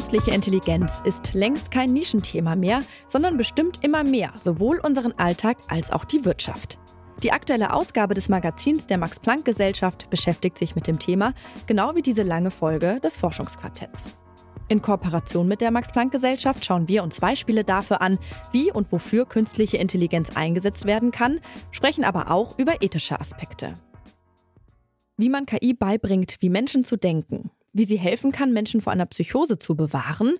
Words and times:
Künstliche 0.00 0.30
Intelligenz 0.30 1.02
ist 1.04 1.34
längst 1.34 1.70
kein 1.70 1.92
Nischenthema 1.92 2.56
mehr, 2.56 2.80
sondern 3.06 3.36
bestimmt 3.36 3.84
immer 3.84 4.02
mehr 4.02 4.32
sowohl 4.38 4.78
unseren 4.78 5.12
Alltag 5.18 5.58
als 5.68 5.92
auch 5.92 6.06
die 6.06 6.24
Wirtschaft. 6.24 6.78
Die 7.22 7.32
aktuelle 7.32 7.74
Ausgabe 7.74 8.14
des 8.14 8.30
Magazins 8.30 8.86
der 8.86 8.96
Max-Planck-Gesellschaft 8.96 10.08
beschäftigt 10.08 10.56
sich 10.56 10.74
mit 10.74 10.86
dem 10.86 10.98
Thema, 10.98 11.34
genau 11.66 11.94
wie 11.96 12.00
diese 12.00 12.22
lange 12.22 12.50
Folge 12.50 12.98
des 13.00 13.18
Forschungsquartetts. 13.18 14.16
In 14.68 14.80
Kooperation 14.80 15.46
mit 15.46 15.60
der 15.60 15.70
Max-Planck-Gesellschaft 15.70 16.64
schauen 16.64 16.88
wir 16.88 17.02
uns 17.02 17.20
Beispiele 17.20 17.62
dafür 17.62 18.00
an, 18.00 18.18
wie 18.52 18.72
und 18.72 18.92
wofür 18.92 19.26
künstliche 19.26 19.76
Intelligenz 19.76 20.34
eingesetzt 20.34 20.86
werden 20.86 21.10
kann, 21.10 21.40
sprechen 21.72 22.04
aber 22.04 22.30
auch 22.30 22.58
über 22.58 22.80
ethische 22.80 23.20
Aspekte. 23.20 23.74
Wie 25.18 25.28
man 25.28 25.44
KI 25.44 25.74
beibringt, 25.74 26.38
wie 26.40 26.48
Menschen 26.48 26.84
zu 26.84 26.96
denken, 26.96 27.50
wie 27.72 27.84
sie 27.84 27.98
helfen 27.98 28.32
kann, 28.32 28.52
Menschen 28.52 28.80
vor 28.80 28.92
einer 28.92 29.06
Psychose 29.06 29.58
zu 29.58 29.74
bewahren 29.74 30.36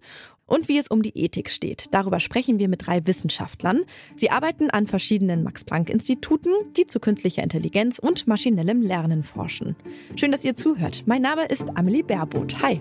und 0.47 0.69
wie 0.69 0.79
es 0.79 0.89
um 0.89 1.03
die 1.03 1.17
Ethik 1.17 1.49
steht. 1.49 1.87
Darüber 1.93 2.21
sprechen 2.21 2.59
wir 2.59 2.69
mit 2.69 2.87
drei 2.87 3.07
Wissenschaftlern. 3.07 3.83
Sie 4.17 4.31
arbeiten 4.31 4.69
an 4.71 4.87
verschiedenen 4.87 5.43
Max-Planck-Instituten, 5.45 6.51
die 6.77 6.87
zu 6.87 7.01
künstlicher 7.01 7.43
Intelligenz 7.43 7.99
und 7.99 8.27
maschinellem 8.27 8.83
Lernen 8.83 9.23
forschen. 9.23 9.77
Schön, 10.17 10.33
dass 10.33 10.45
ihr 10.45 10.57
zuhört. 10.57 11.05
Mein 11.07 11.23
Name 11.23 11.47
ist 11.47 11.77
Amelie 11.77 12.03
Baerboth. 12.03 12.61
Hi. 12.61 12.81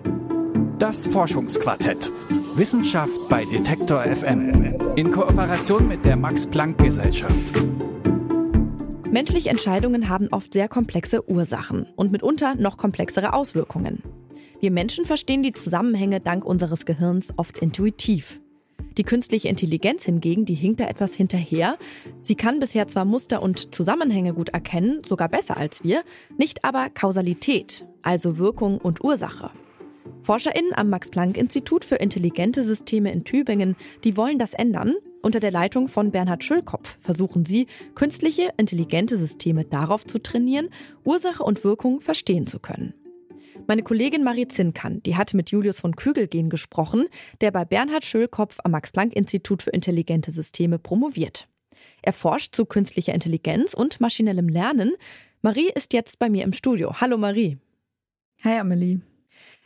Das 0.78 1.06
Forschungsquartett. 1.06 2.10
Wissenschaft 2.56 3.28
bei 3.28 3.44
Detektor 3.44 4.02
FM. 4.02 4.76
In 4.96 5.12
Kooperation 5.12 5.86
mit 5.86 6.04
der 6.04 6.16
Max-Planck-Gesellschaft. 6.16 7.52
Menschliche 9.10 9.50
Entscheidungen 9.50 10.08
haben 10.08 10.28
oft 10.30 10.52
sehr 10.52 10.68
komplexe 10.68 11.28
Ursachen 11.28 11.86
und 11.96 12.12
mitunter 12.12 12.54
noch 12.54 12.76
komplexere 12.76 13.32
Auswirkungen. 13.32 14.02
Wir 14.60 14.70
Menschen 14.70 15.04
verstehen 15.06 15.42
die 15.42 15.52
Zusammenhänge 15.52 16.20
dank 16.20 16.44
unseres 16.44 16.86
Gehirns 16.86 17.32
oft 17.36 17.58
intuitiv. 17.58 18.40
Die 18.96 19.04
künstliche 19.04 19.48
Intelligenz 19.48 20.04
hingegen, 20.04 20.44
die 20.44 20.54
hinkt 20.54 20.80
da 20.80 20.86
etwas 20.86 21.14
hinterher. 21.14 21.78
Sie 22.22 22.34
kann 22.34 22.58
bisher 22.58 22.88
zwar 22.88 23.04
Muster 23.04 23.42
und 23.42 23.74
Zusammenhänge 23.74 24.34
gut 24.34 24.50
erkennen, 24.50 25.02
sogar 25.04 25.28
besser 25.28 25.56
als 25.56 25.84
wir, 25.84 26.02
nicht 26.36 26.64
aber 26.64 26.90
Kausalität, 26.90 27.86
also 28.02 28.38
Wirkung 28.38 28.78
und 28.78 29.02
Ursache. 29.02 29.50
ForscherInnen 30.22 30.74
am 30.74 30.90
Max-Planck-Institut 30.90 31.84
für 31.84 31.96
intelligente 31.96 32.62
Systeme 32.62 33.12
in 33.12 33.24
Tübingen, 33.24 33.76
die 34.04 34.16
wollen 34.16 34.38
das 34.38 34.54
ändern. 34.54 34.94
Unter 35.22 35.40
der 35.40 35.50
Leitung 35.50 35.88
von 35.88 36.10
Bernhard 36.10 36.44
Schülkopf 36.44 36.98
versuchen 37.00 37.44
sie, 37.44 37.66
künstliche, 37.94 38.52
intelligente 38.56 39.16
Systeme 39.16 39.64
darauf 39.64 40.04
zu 40.06 40.22
trainieren, 40.22 40.70
Ursache 41.04 41.42
und 41.42 41.62
Wirkung 41.64 42.00
verstehen 42.00 42.46
zu 42.46 42.58
können. 42.58 42.94
Meine 43.66 43.82
Kollegin 43.82 44.24
Marie 44.24 44.48
Zinnkan, 44.48 45.02
die 45.04 45.16
hatte 45.16 45.36
mit 45.36 45.50
Julius 45.50 45.78
von 45.78 45.94
Kügelgen 45.94 46.50
gesprochen, 46.50 47.06
der 47.40 47.50
bei 47.50 47.64
Bernhard 47.64 48.04
Schölkopf 48.04 48.58
am 48.64 48.72
Max-Planck-Institut 48.72 49.62
für 49.62 49.70
intelligente 49.70 50.30
Systeme 50.32 50.78
promoviert. 50.78 51.48
Er 52.02 52.12
forscht 52.12 52.54
zu 52.54 52.66
künstlicher 52.66 53.14
Intelligenz 53.14 53.74
und 53.74 54.00
maschinellem 54.00 54.48
Lernen. 54.48 54.94
Marie 55.42 55.70
ist 55.74 55.92
jetzt 55.92 56.18
bei 56.18 56.28
mir 56.28 56.44
im 56.44 56.52
Studio. 56.52 57.00
Hallo 57.00 57.16
Marie. 57.16 57.58
Hi 58.42 58.58
Amelie. 58.58 59.00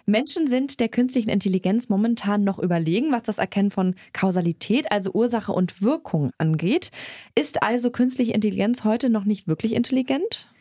Menschen 0.06 0.48
sind 0.48 0.80
der 0.80 0.90
künstlichen 0.90 1.30
Intelligenz 1.30 1.88
momentan 1.88 2.44
noch 2.44 2.58
überlegen, 2.58 3.10
was 3.10 3.22
das 3.22 3.38
Erkennen 3.38 3.70
von 3.70 3.94
Kausalität, 4.12 4.92
also 4.92 5.12
Ursache 5.12 5.52
und 5.52 5.80
Wirkung 5.80 6.30
angeht. 6.36 6.90
Ist 7.34 7.62
also 7.62 7.90
künstliche 7.90 8.32
Intelligenz 8.32 8.84
heute 8.84 9.08
noch 9.08 9.24
nicht 9.24 9.48
wirklich 9.48 9.72
intelligent? 9.72 10.53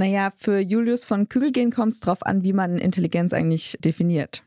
Naja, 0.00 0.32
für 0.34 0.60
Julius 0.60 1.04
von 1.04 1.28
Kügelgen 1.28 1.70
kommt 1.70 1.92
es 1.92 2.00
darauf 2.00 2.24
an, 2.24 2.42
wie 2.42 2.54
man 2.54 2.78
Intelligenz 2.78 3.34
eigentlich 3.34 3.76
definiert. 3.84 4.42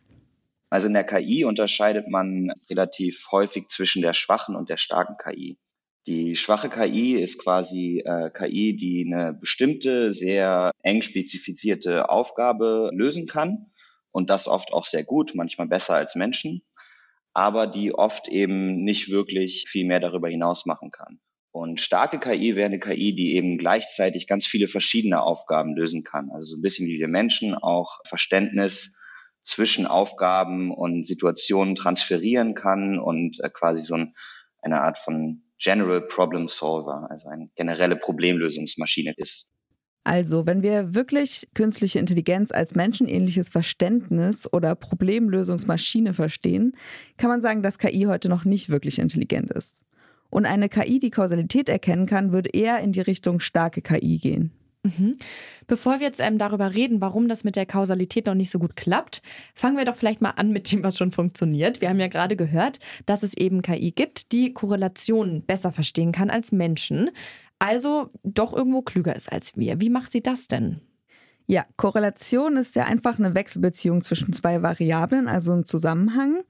Also 0.71 0.87
in 0.87 0.95
der 0.95 1.03
KI 1.03 1.45
unterscheidet 1.45 2.07
man 2.07 2.51
relativ 2.71 3.27
häufig 3.31 3.67
zwischen 3.67 4.01
der 4.01 4.13
schwachen 4.13 4.55
und 4.55 4.71
der 4.71 4.77
starken 4.77 5.15
KI. 5.15 5.59
Die 6.07 6.35
schwache 6.37 6.69
KI 6.69 7.17
ist 7.17 7.37
quasi 7.37 7.99
äh, 8.03 8.31
KI, 8.31 8.75
die 8.75 9.05
eine 9.05 9.31
bestimmte, 9.31 10.11
sehr 10.11 10.71
eng 10.81 11.03
spezifizierte 11.03 12.09
Aufgabe 12.09 12.89
lösen 12.91 13.27
kann 13.27 13.67
und 14.09 14.31
das 14.31 14.47
oft 14.47 14.73
auch 14.73 14.87
sehr 14.87 15.03
gut, 15.03 15.33
manchmal 15.35 15.67
besser 15.67 15.93
als 15.93 16.15
Menschen, 16.15 16.63
aber 17.33 17.67
die 17.67 17.93
oft 17.93 18.27
eben 18.27 18.83
nicht 18.83 19.11
wirklich 19.11 19.65
viel 19.67 19.85
mehr 19.85 19.99
darüber 19.99 20.29
hinaus 20.29 20.65
machen 20.65 20.89
kann. 20.89 21.19
Und 21.53 21.79
starke 21.79 22.19
KI 22.19 22.55
wäre 22.55 22.65
eine 22.65 22.79
KI, 22.79 23.13
die 23.13 23.35
eben 23.35 23.59
gleichzeitig 23.59 24.25
ganz 24.25 24.47
viele 24.47 24.67
verschiedene 24.67 25.21
Aufgaben 25.21 25.75
lösen 25.75 26.03
kann. 26.03 26.31
Also 26.31 26.55
so 26.55 26.57
ein 26.57 26.63
bisschen 26.63 26.87
wie 26.87 26.97
wir 26.97 27.07
Menschen 27.07 27.53
auch 27.53 27.99
Verständnis 28.07 28.97
zwischen 29.43 29.85
Aufgaben 29.85 30.73
und 30.73 31.05
Situationen 31.05 31.75
transferieren 31.75 32.55
kann 32.55 32.97
und 32.97 33.39
äh, 33.39 33.51
quasi 33.51 33.81
so 33.81 33.93
ein, 33.93 34.15
eine 34.63 34.81
Art 34.81 34.97
von 34.97 35.43
General 35.59 36.01
Problem 36.01 36.47
Solver, 36.47 37.07
also 37.11 37.29
eine 37.29 37.49
generelle 37.55 37.97
Problemlösungsmaschine 37.97 39.13
ist. 39.15 39.53
Also, 40.05 40.47
wenn 40.47 40.63
wir 40.63 40.95
wirklich 40.95 41.47
künstliche 41.53 41.99
Intelligenz 41.99 42.51
als 42.51 42.73
menschenähnliches 42.73 43.49
Verständnis 43.49 44.51
oder 44.51 44.73
Problemlösungsmaschine 44.73 46.13
verstehen, 46.13 46.75
kann 47.17 47.29
man 47.29 47.41
sagen, 47.41 47.61
dass 47.61 47.77
KI 47.77 48.05
heute 48.07 48.27
noch 48.27 48.43
nicht 48.43 48.69
wirklich 48.69 48.97
intelligent 48.97 49.53
ist. 49.53 49.85
Und 50.33 50.45
eine 50.45 50.69
KI, 50.69 50.99
die 50.99 51.11
Kausalität 51.11 51.69
erkennen 51.69 52.05
kann, 52.05 52.31
würde 52.31 52.49
eher 52.49 52.79
in 52.79 52.91
die 52.91 53.01
Richtung 53.01 53.39
starke 53.39 53.81
KI 53.81 54.17
gehen. 54.17 54.51
Mhm. 54.83 55.17
Bevor 55.67 55.99
wir 55.99 56.07
jetzt 56.07 56.19
ähm, 56.19 56.37
darüber 56.37 56.75
reden, 56.75 56.99
warum 56.99 57.29
das 57.29 57.45
mit 57.45 57.55
der 57.55 57.65
Kausalität 57.65 58.25
noch 58.25 58.33
nicht 58.33 58.49
so 58.49 58.59
gut 58.59 58.75
klappt, 58.75 59.21
fangen 59.55 59.77
wir 59.77 59.85
doch 59.85 59.95
vielleicht 59.95 60.21
mal 60.21 60.31
an 60.31 60.51
mit 60.51 60.69
dem, 60.71 60.83
was 60.83 60.97
schon 60.97 61.11
funktioniert. 61.11 61.79
Wir 61.79 61.89
haben 61.89 61.99
ja 61.99 62.07
gerade 62.07 62.35
gehört, 62.35 62.79
dass 63.05 63.23
es 63.23 63.37
eben 63.37 63.61
KI 63.61 63.91
gibt, 63.91 64.33
die 64.33 64.53
Korrelationen 64.53 65.45
besser 65.45 65.71
verstehen 65.71 66.11
kann 66.11 66.29
als 66.29 66.51
Menschen 66.51 67.11
also 67.63 68.09
doch 68.23 68.53
irgendwo 68.53 68.81
klüger 68.81 69.15
ist 69.15 69.31
als 69.31 69.55
wir. 69.55 69.79
Wie 69.79 69.89
macht 69.89 70.11
sie 70.11 70.21
das 70.21 70.49
denn? 70.49 70.81
Ja, 71.45 71.65
Korrelation 71.77 72.57
ist 72.57 72.75
ja 72.75 72.83
einfach 72.83 73.19
eine 73.19 73.35
Wechselbeziehung 73.35 74.01
zwischen 74.01 74.33
zwei 74.33 74.61
Variablen, 74.61 75.29
also 75.29 75.53
ein 75.53 75.65
Zusammenhang. 75.65 76.43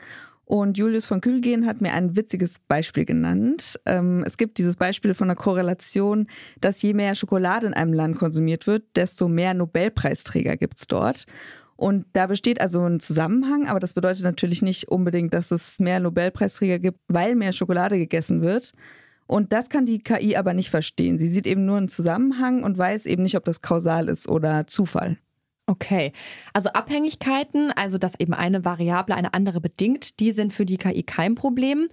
Und 0.53 0.77
Julius 0.77 1.07
von 1.07 1.19
Kühlgen 1.19 1.65
hat 1.65 1.81
mir 1.81 1.93
ein 1.93 2.15
witziges 2.15 2.59
Beispiel 2.59 3.05
genannt. 3.05 3.79
Ähm, 3.87 4.23
es 4.23 4.37
gibt 4.37 4.59
dieses 4.59 4.75
Beispiel 4.75 5.15
von 5.15 5.27
einer 5.27 5.35
Korrelation, 5.35 6.27
dass 6.61 6.79
je 6.83 6.93
mehr 6.93 7.15
Schokolade 7.15 7.65
in 7.65 7.73
einem 7.73 7.91
Land 7.91 8.17
konsumiert 8.17 8.67
wird, 8.67 8.83
desto 8.95 9.27
mehr 9.27 9.55
Nobelpreisträger 9.55 10.55
gibt 10.55 10.77
es 10.77 10.85
dort. 10.85 11.25
Und 11.75 12.05
da 12.13 12.27
besteht 12.27 12.61
also 12.61 12.85
ein 12.85 12.99
Zusammenhang, 12.99 13.67
aber 13.67 13.79
das 13.79 13.95
bedeutet 13.95 14.25
natürlich 14.25 14.61
nicht 14.61 14.89
unbedingt, 14.89 15.33
dass 15.33 15.49
es 15.49 15.79
mehr 15.79 15.99
Nobelpreisträger 15.99 16.77
gibt, 16.77 16.99
weil 17.07 17.33
mehr 17.33 17.51
Schokolade 17.51 17.97
gegessen 17.97 18.43
wird, 18.43 18.73
und 19.25 19.53
das 19.53 19.69
kann 19.69 19.87
die 19.87 20.03
KI 20.03 20.35
aber 20.35 20.53
nicht 20.53 20.69
verstehen. 20.69 21.17
Sie 21.17 21.29
sieht 21.29 21.47
eben 21.47 21.65
nur 21.65 21.77
einen 21.77 21.87
Zusammenhang 21.87 22.61
und 22.61 22.77
weiß 22.77 23.07
eben 23.07 23.23
nicht, 23.23 23.37
ob 23.37 23.45
das 23.45 23.61
kausal 23.61 24.07
ist 24.07 24.29
oder 24.29 24.67
Zufall. 24.67 25.17
Okay, 25.65 26.11
also 26.51 26.69
Abhängigkeiten, 26.69 27.71
also 27.71 27.97
dass 27.97 28.19
eben 28.19 28.33
eine 28.33 28.65
Variable 28.65 29.15
eine 29.15 29.33
andere 29.33 29.61
bedingt, 29.61 30.19
die 30.19 30.31
sind 30.31 30.53
für 30.53 30.65
die 30.65 30.77
KI 30.77 31.03
kein 31.03 31.35
Problem. 31.35 31.87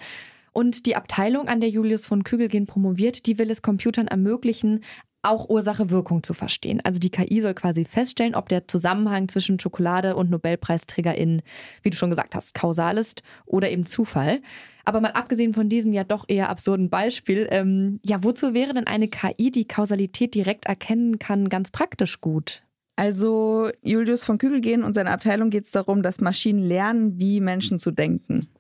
Und 0.53 0.86
die 0.86 0.97
Abteilung, 0.97 1.47
an 1.47 1.60
der 1.60 1.70
Julius 1.70 2.06
von 2.06 2.25
Kügelgen 2.25 2.66
promoviert, 2.66 3.26
die 3.26 3.38
will 3.38 3.50
es 3.50 3.62
Computern 3.62 4.09
ermöglichen, 4.09 4.80
auch 5.22 5.48
Ursache-Wirkung 5.48 6.22
zu 6.22 6.34
verstehen. 6.34 6.80
Also 6.82 6.98
die 6.98 7.10
KI 7.10 7.41
soll 7.41 7.54
quasi 7.54 7.84
feststellen, 7.84 8.34
ob 8.34 8.48
der 8.48 8.66
Zusammenhang 8.66 9.28
zwischen 9.28 9.60
Schokolade 9.60 10.16
und 10.16 10.30
NobelpreisträgerInnen, 10.30 11.42
wie 11.82 11.91
du 11.91 11.97
schon 11.97 12.10
gesagt 12.10 12.34
hast, 12.34 12.54
kausal 12.54 12.97
ist 12.98 13.22
oder 13.44 13.70
eben 13.70 13.86
Zufall. 13.86 14.41
Aber 14.84 15.00
mal 15.00 15.12
abgesehen 15.12 15.54
von 15.54 15.69
diesem 15.69 15.92
ja 15.92 16.04
doch 16.04 16.25
eher 16.26 16.48
absurden 16.48 16.88
Beispiel, 16.91 17.47
ähm, 17.50 18.00
ja, 18.03 18.25
wozu 18.25 18.54
wäre 18.54 18.74
denn 18.74 18.86
eine 18.86 19.09
KI, 19.09 19.50
die 19.50 19.68
Kausalität 19.68 20.34
direkt 20.34 20.65
erkennen 20.66 21.18
kann, 21.18 21.48
ganz 21.48 21.71
praktisch 21.71 22.21
gut? 22.21 22.62
Also 23.00 23.70
Julius 23.80 24.24
von 24.24 24.36
Kügelgen 24.36 24.84
und 24.84 24.92
seiner 24.92 25.12
Abteilung 25.12 25.48
geht 25.48 25.64
es 25.64 25.70
darum, 25.70 26.02
dass 26.02 26.20
Maschinen 26.20 26.62
lernen, 26.62 27.18
wie 27.18 27.41
Menschen 27.41 27.78
zu 27.78 27.92
denken. 27.92 28.50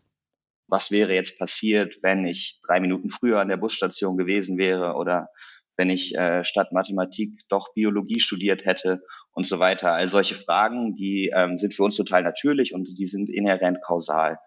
Was 0.66 0.90
wäre 0.90 1.12
jetzt 1.12 1.38
passiert, 1.38 1.98
wenn 2.00 2.24
ich 2.24 2.58
drei 2.66 2.80
Minuten 2.80 3.10
früher 3.10 3.38
an 3.38 3.48
der 3.48 3.58
Busstation 3.58 4.16
gewesen 4.16 4.56
wäre 4.56 4.94
oder 4.94 5.28
wenn 5.76 5.90
ich 5.90 6.16
äh, 6.16 6.42
statt 6.46 6.72
Mathematik 6.72 7.42
doch 7.50 7.74
Biologie 7.74 8.18
studiert 8.18 8.64
hätte 8.64 9.02
und 9.32 9.46
so 9.46 9.58
weiter. 9.58 9.92
All 9.92 10.08
solche 10.08 10.36
Fragen, 10.36 10.94
die 10.94 11.30
ähm, 11.34 11.58
sind 11.58 11.74
für 11.74 11.82
uns 11.82 11.96
total 11.96 12.22
natürlich 12.22 12.72
und 12.72 12.98
die 12.98 13.04
sind 13.04 13.28
inhärent 13.28 13.82
kausal. 13.82 14.38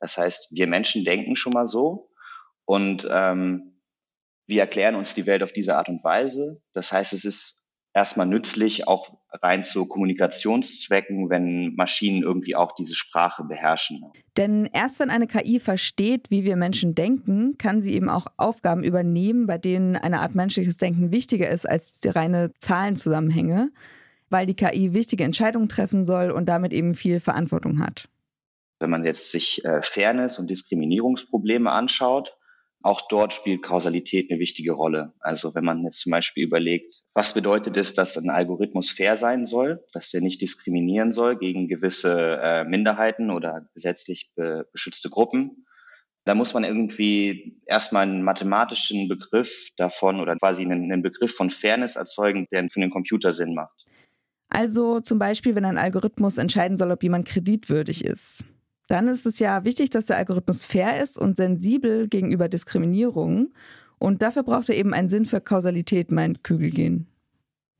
Das 0.00 0.16
heißt, 0.16 0.48
wir 0.52 0.66
Menschen 0.66 1.04
denken 1.04 1.36
schon 1.36 1.52
mal 1.52 1.66
so 1.66 2.08
und 2.64 3.06
ähm, 3.10 3.82
wir 4.46 4.62
erklären 4.62 4.94
uns 4.94 5.12
die 5.12 5.26
Welt 5.26 5.42
auf 5.42 5.52
diese 5.52 5.76
Art 5.76 5.90
und 5.90 6.02
Weise. 6.02 6.62
Das 6.72 6.90
heißt, 6.90 7.12
es 7.12 7.26
ist 7.26 7.61
erstmal 7.94 8.26
nützlich, 8.26 8.88
auch 8.88 9.10
rein 9.30 9.64
zu 9.64 9.86
Kommunikationszwecken, 9.86 11.30
wenn 11.30 11.74
Maschinen 11.74 12.22
irgendwie 12.22 12.56
auch 12.56 12.72
diese 12.72 12.94
Sprache 12.94 13.44
beherrschen. 13.44 14.02
Denn 14.36 14.68
erst 14.72 15.00
wenn 15.00 15.10
eine 15.10 15.26
KI 15.26 15.58
versteht, 15.58 16.30
wie 16.30 16.44
wir 16.44 16.56
Menschen 16.56 16.94
denken, 16.94 17.56
kann 17.58 17.80
sie 17.80 17.94
eben 17.94 18.08
auch 18.08 18.26
Aufgaben 18.36 18.84
übernehmen, 18.84 19.46
bei 19.46 19.58
denen 19.58 19.96
eine 19.96 20.20
Art 20.20 20.34
menschliches 20.34 20.76
Denken 20.76 21.10
wichtiger 21.10 21.48
ist 21.48 21.68
als 21.68 22.00
die 22.00 22.08
reine 22.08 22.52
Zahlenzusammenhänge, 22.58 23.70
weil 24.30 24.46
die 24.46 24.54
KI 24.54 24.94
wichtige 24.94 25.24
Entscheidungen 25.24 25.68
treffen 25.68 26.04
soll 26.04 26.30
und 26.30 26.46
damit 26.46 26.72
eben 26.72 26.94
viel 26.94 27.20
Verantwortung 27.20 27.80
hat. 27.80 28.08
Wenn 28.80 28.90
man 28.90 29.04
jetzt 29.04 29.30
sich 29.30 29.64
äh, 29.64 29.80
Fairness 29.82 30.38
und 30.38 30.50
Diskriminierungsprobleme 30.50 31.70
anschaut, 31.70 32.36
auch 32.82 33.08
dort 33.08 33.32
spielt 33.32 33.62
Kausalität 33.62 34.30
eine 34.30 34.40
wichtige 34.40 34.72
Rolle. 34.72 35.12
Also 35.20 35.54
wenn 35.54 35.64
man 35.64 35.84
jetzt 35.84 36.00
zum 36.00 36.10
Beispiel 36.10 36.44
überlegt, 36.44 37.02
was 37.14 37.34
bedeutet 37.34 37.76
es, 37.76 37.94
dass 37.94 38.16
ein 38.16 38.30
Algorithmus 38.30 38.90
fair 38.90 39.16
sein 39.16 39.46
soll, 39.46 39.84
dass 39.92 40.10
der 40.10 40.20
nicht 40.20 40.40
diskriminieren 40.40 41.12
soll 41.12 41.38
gegen 41.38 41.68
gewisse 41.68 42.38
äh, 42.42 42.64
Minderheiten 42.64 43.30
oder 43.30 43.68
gesetzlich 43.74 44.32
be 44.34 44.66
beschützte 44.72 45.10
Gruppen, 45.10 45.66
da 46.24 46.34
muss 46.34 46.54
man 46.54 46.64
irgendwie 46.64 47.60
erstmal 47.66 48.04
einen 48.04 48.22
mathematischen 48.22 49.08
Begriff 49.08 49.68
davon 49.76 50.20
oder 50.20 50.36
quasi 50.36 50.62
einen, 50.62 50.92
einen 50.92 51.02
Begriff 51.02 51.34
von 51.34 51.50
Fairness 51.50 51.96
erzeugen, 51.96 52.46
der 52.52 52.68
für 52.68 52.80
den 52.80 52.90
Computer 52.90 53.32
Sinn 53.32 53.54
macht. 53.54 53.86
Also 54.48 55.00
zum 55.00 55.18
Beispiel, 55.18 55.54
wenn 55.54 55.64
ein 55.64 55.78
Algorithmus 55.78 56.38
entscheiden 56.38 56.76
soll, 56.76 56.92
ob 56.92 57.02
jemand 57.02 57.26
kreditwürdig 57.26 58.04
ist. 58.04 58.44
Dann 58.88 59.08
ist 59.08 59.26
es 59.26 59.38
ja 59.38 59.64
wichtig, 59.64 59.90
dass 59.90 60.06
der 60.06 60.16
Algorithmus 60.16 60.64
fair 60.64 61.00
ist 61.00 61.18
und 61.18 61.36
sensibel 61.36 62.08
gegenüber 62.08 62.48
Diskriminierung. 62.48 63.52
Und 63.98 64.22
dafür 64.22 64.42
braucht 64.42 64.68
er 64.68 64.76
eben 64.76 64.92
einen 64.92 65.08
Sinn 65.08 65.24
für 65.24 65.40
Kausalität, 65.40 66.10
meint 66.10 66.42
Kügelgehen. 66.42 67.06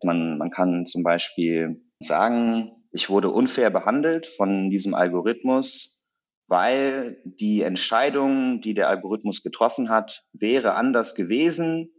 Man, 0.05 0.39
man 0.39 0.51
kann 0.51 0.87
zum 0.87 1.03
Beispiel 1.03 1.83
sagen, 2.01 2.71
ich 2.93 3.11
wurde 3.11 3.31
unfair 3.31 3.71
behandelt 3.71 4.27
von 4.27 4.71
diesem 4.71 4.95
Algorithmus, 4.95 6.05
weil 6.47 7.17
die 7.25 7.63
Entscheidung, 7.63 8.61
die 8.61 8.75
der 8.75 8.89
Algorithmus 8.89 9.43
getroffen 9.43 9.89
hat, 9.89 10.25
wäre 10.33 10.75
anders 10.75 11.15
gewesen, 11.15 11.91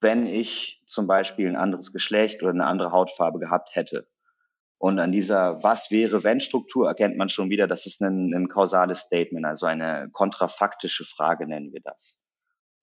wenn 0.00 0.26
ich 0.26 0.82
zum 0.86 1.06
Beispiel 1.06 1.48
ein 1.48 1.56
anderes 1.56 1.92
Geschlecht 1.92 2.42
oder 2.42 2.52
eine 2.52 2.66
andere 2.66 2.92
Hautfarbe 2.92 3.38
gehabt 3.38 3.74
hätte. 3.74 4.08
Und 4.78 5.00
an 5.00 5.10
dieser 5.10 5.62
Was 5.64 5.90
wäre 5.90 6.22
wenn 6.22 6.40
Struktur 6.40 6.86
erkennt 6.86 7.16
man 7.16 7.28
schon 7.28 7.50
wieder, 7.50 7.66
das 7.66 7.86
ist 7.86 8.00
ein, 8.00 8.32
ein 8.32 8.48
kausales 8.48 9.00
Statement, 9.00 9.44
also 9.44 9.66
eine 9.66 10.08
kontrafaktische 10.12 11.04
Frage 11.04 11.48
nennen 11.48 11.72
wir 11.72 11.80
das. 11.80 12.24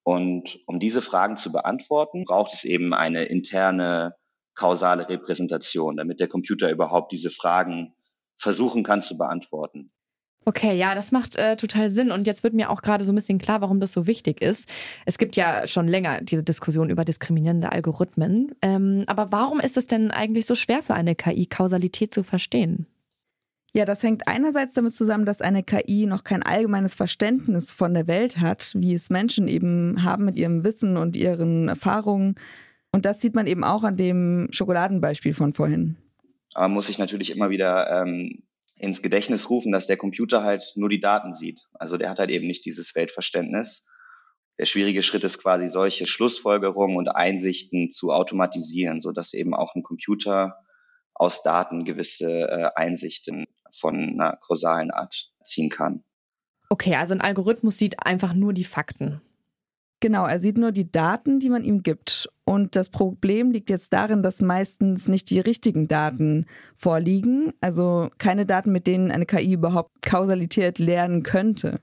Und 0.03 0.59
um 0.67 0.79
diese 0.79 1.01
Fragen 1.01 1.37
zu 1.37 1.51
beantworten, 1.51 2.25
braucht 2.25 2.53
es 2.53 2.63
eben 2.63 2.93
eine 2.93 3.23
interne 3.23 4.15
kausale 4.53 5.09
Repräsentation, 5.09 5.97
damit 5.97 6.19
der 6.19 6.27
Computer 6.27 6.69
überhaupt 6.69 7.11
diese 7.11 7.29
Fragen 7.29 7.93
versuchen 8.37 8.83
kann 8.83 9.01
zu 9.01 9.17
beantworten. 9.17 9.91
Okay, 10.47 10.77
ja, 10.77 10.93
das 10.93 11.11
macht 11.11 11.35
äh, 11.37 11.55
total 11.55 11.89
Sinn. 11.89 12.11
Und 12.11 12.27
jetzt 12.27 12.43
wird 12.43 12.53
mir 12.53 12.69
auch 12.69 12.83
gerade 12.83 13.03
so 13.03 13.11
ein 13.11 13.15
bisschen 13.15 13.39
klar, 13.39 13.61
warum 13.61 13.79
das 13.79 13.91
so 13.91 14.05
wichtig 14.05 14.41
ist. 14.43 14.69
Es 15.05 15.17
gibt 15.17 15.35
ja 15.35 15.65
schon 15.65 15.87
länger 15.87 16.21
diese 16.21 16.43
Diskussion 16.43 16.91
über 16.91 17.03
diskriminierende 17.03 17.71
Algorithmen. 17.71 18.53
Ähm, 18.61 19.05
aber 19.07 19.31
warum 19.31 19.59
ist 19.59 19.75
es 19.75 19.87
denn 19.87 20.11
eigentlich 20.11 20.45
so 20.45 20.53
schwer 20.53 20.83
für 20.83 20.93
eine 20.93 21.15
KI, 21.15 21.47
Kausalität 21.47 22.13
zu 22.13 22.23
verstehen? 22.23 22.85
Ja, 23.73 23.85
das 23.85 24.03
hängt 24.03 24.27
einerseits 24.27 24.75
damit 24.75 24.93
zusammen, 24.93 25.25
dass 25.25 25.41
eine 25.41 25.63
KI 25.63 26.05
noch 26.05 26.23
kein 26.23 26.43
allgemeines 26.43 26.93
Verständnis 26.93 27.73
von 27.73 27.95
der 27.95 28.07
Welt 28.07 28.39
hat, 28.39 28.71
wie 28.75 28.93
es 28.93 29.09
Menschen 29.09 29.47
eben 29.47 30.03
haben 30.03 30.25
mit 30.25 30.37
ihrem 30.37 30.63
Wissen 30.63 30.95
und 30.95 31.15
ihren 31.15 31.67
Erfahrungen. 31.67 32.35
Und 32.91 33.03
das 33.03 33.19
sieht 33.19 33.33
man 33.33 33.47
eben 33.47 33.63
auch 33.63 33.83
an 33.83 33.97
dem 33.97 34.47
Schokoladenbeispiel 34.51 35.33
von 35.33 35.53
vorhin. 35.53 35.97
Aber 36.53 36.69
muss 36.69 36.87
ich 36.87 36.99
natürlich 36.99 37.35
immer 37.35 37.49
wieder 37.49 38.03
ähm, 38.03 38.43
ins 38.77 39.01
Gedächtnis 39.01 39.49
rufen, 39.49 39.71
dass 39.71 39.87
der 39.87 39.97
Computer 39.97 40.43
halt 40.43 40.73
nur 40.75 40.89
die 40.89 40.99
Daten 40.99 41.33
sieht. 41.33 41.65
Also 41.73 41.97
der 41.97 42.09
hat 42.09 42.19
halt 42.19 42.29
eben 42.29 42.47
nicht 42.47 42.65
dieses 42.65 42.93
Weltverständnis. 42.95 43.89
Der 44.57 44.65
schwierige 44.65 45.03
Schritt 45.03 45.23
ist 45.23 45.37
quasi 45.37 45.67
solche 45.67 46.05
Schlussfolgerungen 46.05 46.97
und 46.97 47.09
Einsichten 47.09 47.91
zu 47.91 48.11
automatisieren, 48.11 49.01
so 49.01 49.11
dass 49.11 49.33
eben 49.33 49.53
auch 49.53 49.75
ein 49.75 49.83
Computer 49.83 50.57
aus 51.13 51.43
Daten 51.43 51.85
gewisse 51.85 52.49
äh, 52.49 52.69
Einsichten 52.75 53.45
von 53.73 53.95
einer 53.95 54.37
kausalen 54.37 54.91
Art 54.91 55.31
ziehen 55.43 55.69
kann. 55.69 56.03
Okay, 56.69 56.95
also 56.95 57.13
ein 57.13 57.21
Algorithmus 57.21 57.77
sieht 57.77 58.05
einfach 58.05 58.33
nur 58.33 58.53
die 58.53 58.63
Fakten. 58.63 59.21
Genau, 59.99 60.25
er 60.25 60.39
sieht 60.39 60.57
nur 60.57 60.71
die 60.71 60.91
Daten, 60.91 61.39
die 61.39 61.49
man 61.49 61.63
ihm 61.63 61.83
gibt. 61.83 62.29
Und 62.45 62.75
das 62.75 62.89
Problem 62.89 63.49
liegt 63.49 63.71
jetzt 63.71 63.91
darin, 63.91 64.21
dass 64.21 64.39
meistens 64.39 65.07
nicht 65.07 65.31
die 65.31 65.39
richtigen 65.39 65.87
Daten 65.87 66.45
vorliegen. 66.75 67.53
Also 67.59 68.09
keine 68.19 68.45
Daten, 68.45 68.71
mit 68.71 68.85
denen 68.85 69.11
eine 69.11 69.25
KI 69.25 69.53
überhaupt 69.53 70.03
Kausalität 70.03 70.77
lernen 70.77 71.23
könnte. 71.23 71.81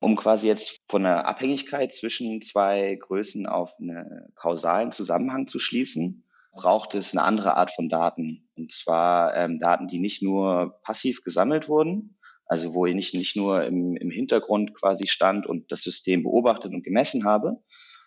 Um 0.00 0.16
quasi 0.16 0.46
jetzt 0.46 0.80
von 0.88 1.04
einer 1.04 1.26
Abhängigkeit 1.26 1.92
zwischen 1.92 2.40
zwei 2.40 2.94
Größen 2.94 3.46
auf 3.46 3.74
einen 3.78 4.32
kausalen 4.34 4.90
Zusammenhang 4.90 5.48
zu 5.48 5.58
schließen, 5.58 6.24
braucht 6.52 6.94
es 6.94 7.12
eine 7.14 7.22
andere 7.22 7.56
Art 7.56 7.70
von 7.70 7.90
Daten. 7.90 8.48
Und 8.56 8.72
zwar 8.72 9.36
ähm, 9.36 9.58
Daten, 9.58 9.88
die 9.88 9.98
nicht 9.98 10.22
nur 10.22 10.78
passiv 10.82 11.22
gesammelt 11.24 11.68
wurden, 11.68 12.16
also 12.46 12.74
wo 12.74 12.86
ich 12.86 12.94
nicht, 12.94 13.14
nicht 13.14 13.36
nur 13.36 13.64
im, 13.64 13.96
im 13.96 14.10
Hintergrund 14.10 14.74
quasi 14.74 15.06
stand 15.06 15.46
und 15.46 15.70
das 15.72 15.82
System 15.82 16.22
beobachtet 16.22 16.72
und 16.72 16.84
gemessen 16.84 17.24
habe, 17.24 17.62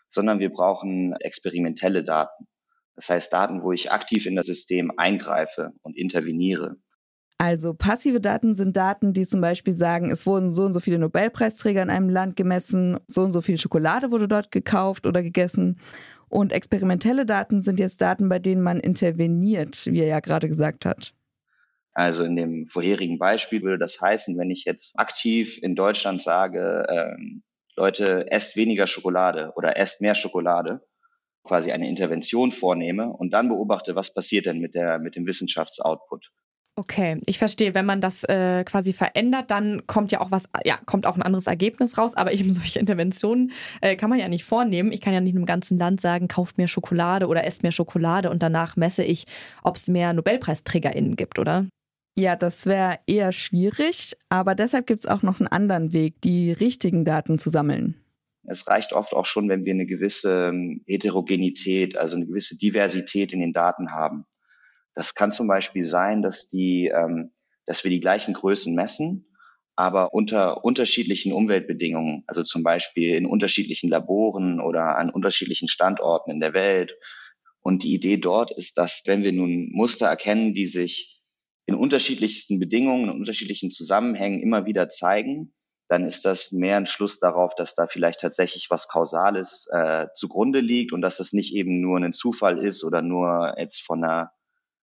sondern 0.09 0.39
wir 0.39 0.49
brauchen 0.49 1.13
experimentelle 1.19 2.03
Daten. 2.03 2.47
Das 2.95 3.09
heißt 3.09 3.31
Daten, 3.31 3.61
wo 3.61 3.71
ich 3.71 3.91
aktiv 3.91 4.25
in 4.25 4.35
das 4.35 4.47
System 4.47 4.91
eingreife 4.97 5.71
und 5.81 5.95
interveniere. 5.95 6.77
Also 7.39 7.75
passive 7.75 8.19
Daten 8.19 8.55
sind 8.55 8.75
Daten, 8.75 9.13
die 9.13 9.27
zum 9.27 9.41
Beispiel 9.41 9.75
sagen, 9.75 10.09
es 10.09 10.25
wurden 10.25 10.53
so 10.53 10.65
und 10.65 10.73
so 10.73 10.79
viele 10.79 10.97
Nobelpreisträger 10.97 11.83
in 11.83 11.91
einem 11.91 12.09
Land 12.09 12.35
gemessen, 12.35 12.97
so 13.07 13.21
und 13.21 13.31
so 13.31 13.41
viel 13.41 13.59
Schokolade 13.59 14.09
wurde 14.09 14.27
dort 14.27 14.51
gekauft 14.51 15.05
oder 15.05 15.21
gegessen. 15.21 15.79
Und 16.29 16.51
experimentelle 16.51 17.27
Daten 17.27 17.61
sind 17.61 17.79
jetzt 17.79 18.01
Daten, 18.01 18.27
bei 18.27 18.39
denen 18.39 18.63
man 18.63 18.79
interveniert, 18.79 19.85
wie 19.85 19.99
er 19.99 20.07
ja 20.07 20.19
gerade 20.19 20.47
gesagt 20.47 20.83
hat. 20.83 21.13
Also 21.93 22.23
in 22.23 22.35
dem 22.35 22.67
vorherigen 22.67 23.17
Beispiel 23.17 23.61
würde 23.61 23.77
das 23.77 24.01
heißen, 24.01 24.37
wenn 24.37 24.49
ich 24.49 24.65
jetzt 24.65 24.99
aktiv 24.99 25.59
in 25.61 25.75
Deutschland 25.75 26.21
sage, 26.21 26.85
ähm, 26.89 27.43
Leute, 27.77 28.29
esst 28.31 28.55
weniger 28.55 28.87
Schokolade 28.87 29.53
oder 29.55 29.77
esst 29.77 30.01
mehr 30.01 30.15
Schokolade, 30.15 30.81
quasi 31.43 31.71
eine 31.71 31.87
Intervention 31.87 32.51
vornehme 32.51 33.07
und 33.07 33.31
dann 33.31 33.49
beobachte, 33.49 33.95
was 33.95 34.13
passiert 34.13 34.47
denn 34.47 34.59
mit 34.59 34.75
der 34.75 34.99
mit 34.99 35.15
dem 35.15 35.27
Wissenschaftsoutput. 35.27 36.31
Okay, 36.79 37.19
ich 37.25 37.39
verstehe. 37.39 37.73
Wenn 37.73 37.87
man 37.87 38.01
das 38.01 38.23
äh, 38.25 38.63
quasi 38.63 38.93
verändert, 38.93 39.49
dann 39.49 39.87
kommt 39.87 40.11
ja 40.11 40.21
auch 40.21 40.29
was, 40.29 40.47
ja, 40.63 40.77
kommt 40.85 41.07
auch 41.07 41.15
ein 41.15 41.23
anderes 41.23 41.47
Ergebnis 41.47 41.97
raus. 41.97 42.13
Aber 42.13 42.31
eben 42.31 42.53
solche 42.53 42.77
Interventionen 42.79 43.51
äh, 43.81 43.95
kann 43.95 44.11
man 44.11 44.19
ja 44.19 44.27
nicht 44.27 44.43
vornehmen. 44.43 44.91
Ich 44.91 45.01
kann 45.01 45.13
ja 45.13 45.19
nicht 45.19 45.35
einem 45.35 45.47
ganzen 45.47 45.79
Land 45.79 46.01
sagen, 46.01 46.27
kauft 46.27 46.59
mehr 46.59 46.67
Schokolade 46.67 47.27
oder 47.27 47.45
esst 47.45 47.63
mehr 47.63 47.71
Schokolade 47.71 48.29
und 48.29 48.43
danach 48.43 48.75
messe 48.75 49.03
ich, 49.03 49.25
ob 49.63 49.77
es 49.77 49.87
mehr 49.87 50.13
NobelpreisträgerInnen 50.13 51.15
gibt, 51.15 51.39
oder? 51.39 51.65
Ja, 52.19 52.35
das 52.35 52.65
wäre 52.65 52.97
eher 53.05 53.31
schwierig, 53.31 54.17
aber 54.27 54.55
deshalb 54.55 54.87
gibt 54.87 55.01
es 55.01 55.05
auch 55.05 55.21
noch 55.21 55.39
einen 55.39 55.47
anderen 55.47 55.93
Weg, 55.93 56.19
die 56.21 56.51
richtigen 56.51 57.05
Daten 57.05 57.37
zu 57.37 57.51
sammeln. 57.51 57.95
Es 58.43 58.67
reicht 58.67 58.93
oft 58.93 59.13
auch 59.13 59.27
schon, 59.27 59.49
wenn 59.49 59.65
wir 59.65 59.73
eine 59.73 59.85
gewisse 59.85 60.47
ähm, 60.47 60.81
Heterogenität, 60.87 61.95
also 61.95 62.15
eine 62.15 62.25
gewisse 62.25 62.57
Diversität 62.57 63.33
in 63.33 63.39
den 63.39 63.53
Daten 63.53 63.91
haben. 63.91 64.25
Das 64.95 65.13
kann 65.13 65.31
zum 65.31 65.47
Beispiel 65.47 65.85
sein, 65.85 66.23
dass 66.23 66.47
die, 66.47 66.87
ähm, 66.87 67.33
dass 67.67 67.83
wir 67.83 67.91
die 67.91 67.99
gleichen 67.99 68.33
Größen 68.33 68.73
messen, 68.73 69.27
aber 69.75 70.15
unter 70.15 70.63
unterschiedlichen 70.65 71.33
Umweltbedingungen, 71.33 72.23
also 72.25 72.41
zum 72.41 72.63
Beispiel 72.63 73.15
in 73.15 73.27
unterschiedlichen 73.27 73.91
Laboren 73.91 74.59
oder 74.59 74.97
an 74.97 75.11
unterschiedlichen 75.11 75.67
Standorten 75.67 76.31
in 76.31 76.39
der 76.39 76.55
Welt. 76.55 76.97
Und 77.61 77.83
die 77.83 77.93
Idee 77.93 78.17
dort 78.17 78.49
ist, 78.49 78.79
dass 78.79 79.03
wenn 79.05 79.23
wir 79.23 79.33
nun 79.33 79.69
Muster 79.71 80.07
erkennen, 80.07 80.55
die 80.55 80.65
sich 80.65 81.16
in 81.67 81.75
unterschiedlichsten 81.75 82.59
Bedingungen, 82.59 83.09
in 83.09 83.17
unterschiedlichen 83.17 83.69
Zusammenhängen 83.71 84.41
immer 84.41 84.65
wieder 84.65 84.89
zeigen, 84.89 85.53
dann 85.89 86.05
ist 86.05 86.25
das 86.25 86.51
mehr 86.51 86.77
ein 86.77 86.85
Schluss 86.85 87.19
darauf, 87.19 87.55
dass 87.55 87.75
da 87.75 87.87
vielleicht 87.87 88.21
tatsächlich 88.21 88.67
was 88.69 88.87
Kausales 88.87 89.67
äh, 89.71 90.07
zugrunde 90.15 90.59
liegt 90.59 90.91
und 90.91 91.01
dass 91.01 91.19
es 91.19 91.33
nicht 91.33 91.53
eben 91.53 91.79
nur 91.79 91.97
ein 91.97 92.13
Zufall 92.13 92.57
ist 92.57 92.83
oder 92.83 93.01
nur 93.01 93.55
jetzt 93.57 93.81
von 93.81 94.03
einer 94.03 94.31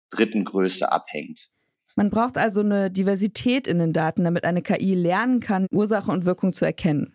dritten 0.10 0.44
Größe 0.44 0.92
abhängt. 0.92 1.50
Man 1.96 2.10
braucht 2.10 2.38
also 2.38 2.62
eine 2.62 2.90
Diversität 2.90 3.68
in 3.68 3.80
den 3.80 3.94
Daten, 3.94 4.24
damit 4.24 4.44
eine 4.44 4.62
KI 4.62 4.96
lernen 4.96 5.40
kann, 5.40 5.68
Ursache 5.72 6.12
und 6.12 6.26
Wirkung 6.26 6.52
zu 6.52 6.66
erkennen. 6.66 7.14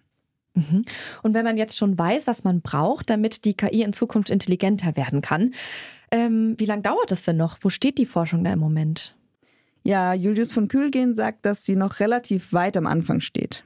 Mhm. 0.55 0.85
Und 1.23 1.35
wenn 1.35 1.45
man 1.45 1.57
jetzt 1.57 1.77
schon 1.77 1.99
weiß, 1.99 2.27
was 2.27 2.45
man 2.45 2.63
braucht, 2.63 3.11
damit 3.11 3.45
die 3.45 3.55
KI 3.55 3.83
in 3.83 3.93
Zukunft 3.93 4.31
intelligenter 4.31 4.97
werden 4.97 5.21
kann, 5.21 5.53
ähm, 6.11 6.55
wie 6.59 6.65
lange 6.65 6.83
dauert 6.83 7.11
das 7.11 7.25
denn 7.25 7.37
noch? 7.37 7.59
Wo 7.61 7.71
steht 7.71 7.99
die 7.99 8.07
Forschung 8.07 8.45
da 8.45 8.53
im 8.53 8.61
Moment? 8.61 9.18
Ja, 9.83 10.15
Julius 10.15 10.53
von 10.53 10.69
Kühlgen 10.69 11.15
sagt, 11.15 11.47
dass 11.47 11.65
sie 11.65 11.77
noch 11.77 12.01
relativ 12.01 12.53
weit 12.53 12.77
am 12.77 12.87
Anfang 12.87 13.21
steht. 13.21 13.65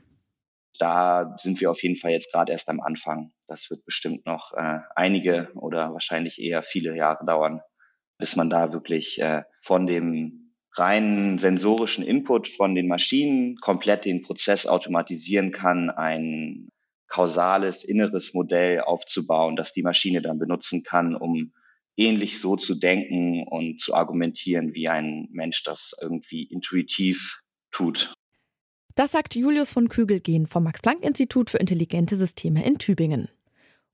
Da 0.78 1.37
sind 1.38 1.61
wir 1.61 1.71
auf 1.71 1.83
jeden 1.83 1.97
Fall 1.97 2.12
jetzt 2.12 2.33
gerade 2.33 2.52
erst 2.52 2.69
am 2.69 2.81
Anfang. 2.81 3.33
Das 3.47 3.71
wird 3.71 3.85
bestimmt 3.85 4.26
noch 4.26 4.52
äh, 4.54 4.78
einige 4.97 5.50
oder 5.54 5.92
wahrscheinlich 5.92 6.40
eher 6.40 6.62
viele 6.62 6.97
Jahre 6.97 7.25
dauern, 7.25 7.61
bis 8.19 8.37
man 8.37 8.50
da 8.50 8.73
wirklich 8.73 9.21
äh, 9.21 9.42
von 9.61 9.87
dem 9.87 10.54
reinen 10.75 11.38
sensorischen 11.38 12.04
Input 12.04 12.49
von 12.49 12.75
den 12.75 12.88
Maschinen 12.88 13.57
komplett 13.57 14.04
den 14.04 14.23
Prozess 14.23 14.66
automatisieren 14.66 15.52
kann, 15.52 15.90
ein 15.90 16.69
kausales 17.09 17.85
inneres 17.85 18.33
Modell 18.33 18.81
aufzubauen, 18.81 19.54
das 19.54 19.75
die 19.75 19.83
Maschine 19.83 20.23
dann 20.23 20.38
benutzen 20.38 20.83
kann, 20.83 21.14
um 21.14 21.52
ähnlich 21.96 22.40
so 22.40 22.56
zu 22.56 22.75
denken 22.75 23.44
und 23.49 23.80
zu 23.80 23.94
argumentieren, 23.94 24.75
wie 24.75 24.88
ein 24.88 25.28
Mensch 25.30 25.62
das 25.62 25.94
irgendwie 26.00 26.44
intuitiv 26.44 27.42
tut. 27.70 28.14
Das 28.94 29.12
sagt 29.12 29.34
Julius 29.34 29.70
von 29.70 29.88
Kügelgen 29.88 30.46
vom 30.46 30.64
Max-Planck-Institut 30.64 31.50
für 31.50 31.58
intelligente 31.58 32.16
Systeme 32.16 32.64
in 32.64 32.78
Tübingen. 32.78 33.28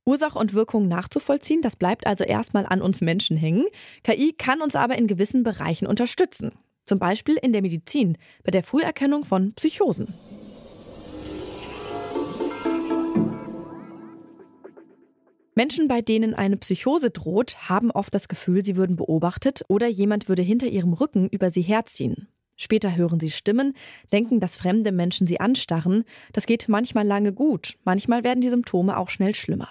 Ursache 0.04 0.38
und 0.38 0.54
Wirkung 0.54 0.88
nachzuvollziehen, 0.88 1.60
das 1.62 1.76
bleibt 1.76 2.06
also 2.06 2.24
erstmal 2.24 2.66
an 2.66 2.80
uns 2.80 3.00
Menschen 3.00 3.36
hängen. 3.36 3.66
KI 4.02 4.32
kann 4.32 4.62
uns 4.62 4.74
aber 4.74 4.96
in 4.96 5.06
gewissen 5.06 5.42
Bereichen 5.42 5.86
unterstützen. 5.86 6.52
Zum 6.84 6.98
Beispiel 6.98 7.36
in 7.36 7.52
der 7.52 7.62
Medizin, 7.62 8.16
bei 8.42 8.50
der 8.50 8.62
Früherkennung 8.62 9.24
von 9.24 9.52
Psychosen. 9.54 10.14
Menschen, 15.58 15.88
bei 15.88 16.02
denen 16.02 16.34
eine 16.34 16.56
Psychose 16.56 17.10
droht, 17.10 17.68
haben 17.68 17.90
oft 17.90 18.14
das 18.14 18.28
Gefühl, 18.28 18.64
sie 18.64 18.76
würden 18.76 18.94
beobachtet 18.94 19.64
oder 19.66 19.88
jemand 19.88 20.28
würde 20.28 20.42
hinter 20.42 20.68
ihrem 20.68 20.92
Rücken 20.92 21.28
über 21.28 21.50
sie 21.50 21.62
herziehen. 21.62 22.28
Später 22.54 22.94
hören 22.94 23.18
sie 23.18 23.32
Stimmen, 23.32 23.74
denken, 24.12 24.38
dass 24.38 24.54
fremde 24.54 24.92
Menschen 24.92 25.26
sie 25.26 25.40
anstarren. 25.40 26.04
Das 26.32 26.46
geht 26.46 26.68
manchmal 26.68 27.04
lange 27.04 27.32
gut, 27.32 27.76
manchmal 27.82 28.22
werden 28.22 28.40
die 28.40 28.50
Symptome 28.50 28.96
auch 28.96 29.10
schnell 29.10 29.34
schlimmer. 29.34 29.68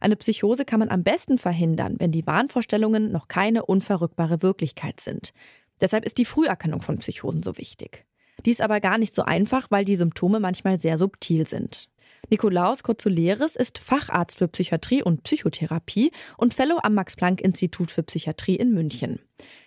Eine 0.00 0.16
Psychose 0.16 0.64
kann 0.64 0.80
man 0.80 0.88
am 0.88 1.04
besten 1.04 1.38
verhindern, 1.38 1.94
wenn 2.00 2.10
die 2.10 2.26
Wahnvorstellungen 2.26 3.12
noch 3.12 3.28
keine 3.28 3.64
unverrückbare 3.64 4.42
Wirklichkeit 4.42 4.98
sind. 4.98 5.32
Deshalb 5.80 6.04
ist 6.04 6.18
die 6.18 6.24
Früherkennung 6.24 6.82
von 6.82 6.98
Psychosen 6.98 7.42
so 7.44 7.58
wichtig. 7.58 8.06
Dies 8.44 8.60
aber 8.60 8.80
gar 8.80 8.98
nicht 8.98 9.14
so 9.14 9.22
einfach, 9.22 9.68
weil 9.70 9.84
die 9.84 9.94
Symptome 9.94 10.40
manchmal 10.40 10.80
sehr 10.80 10.98
subtil 10.98 11.46
sind. 11.46 11.91
Nikolaus 12.30 12.82
Kotzuleris 12.82 13.56
ist 13.56 13.78
Facharzt 13.78 14.38
für 14.38 14.48
Psychiatrie 14.48 15.02
und 15.02 15.22
Psychotherapie 15.22 16.10
und 16.38 16.54
Fellow 16.54 16.78
am 16.82 16.94
Max-Planck-Institut 16.94 17.90
für 17.90 18.02
Psychiatrie 18.02 18.56
in 18.56 18.72
München. 18.72 19.20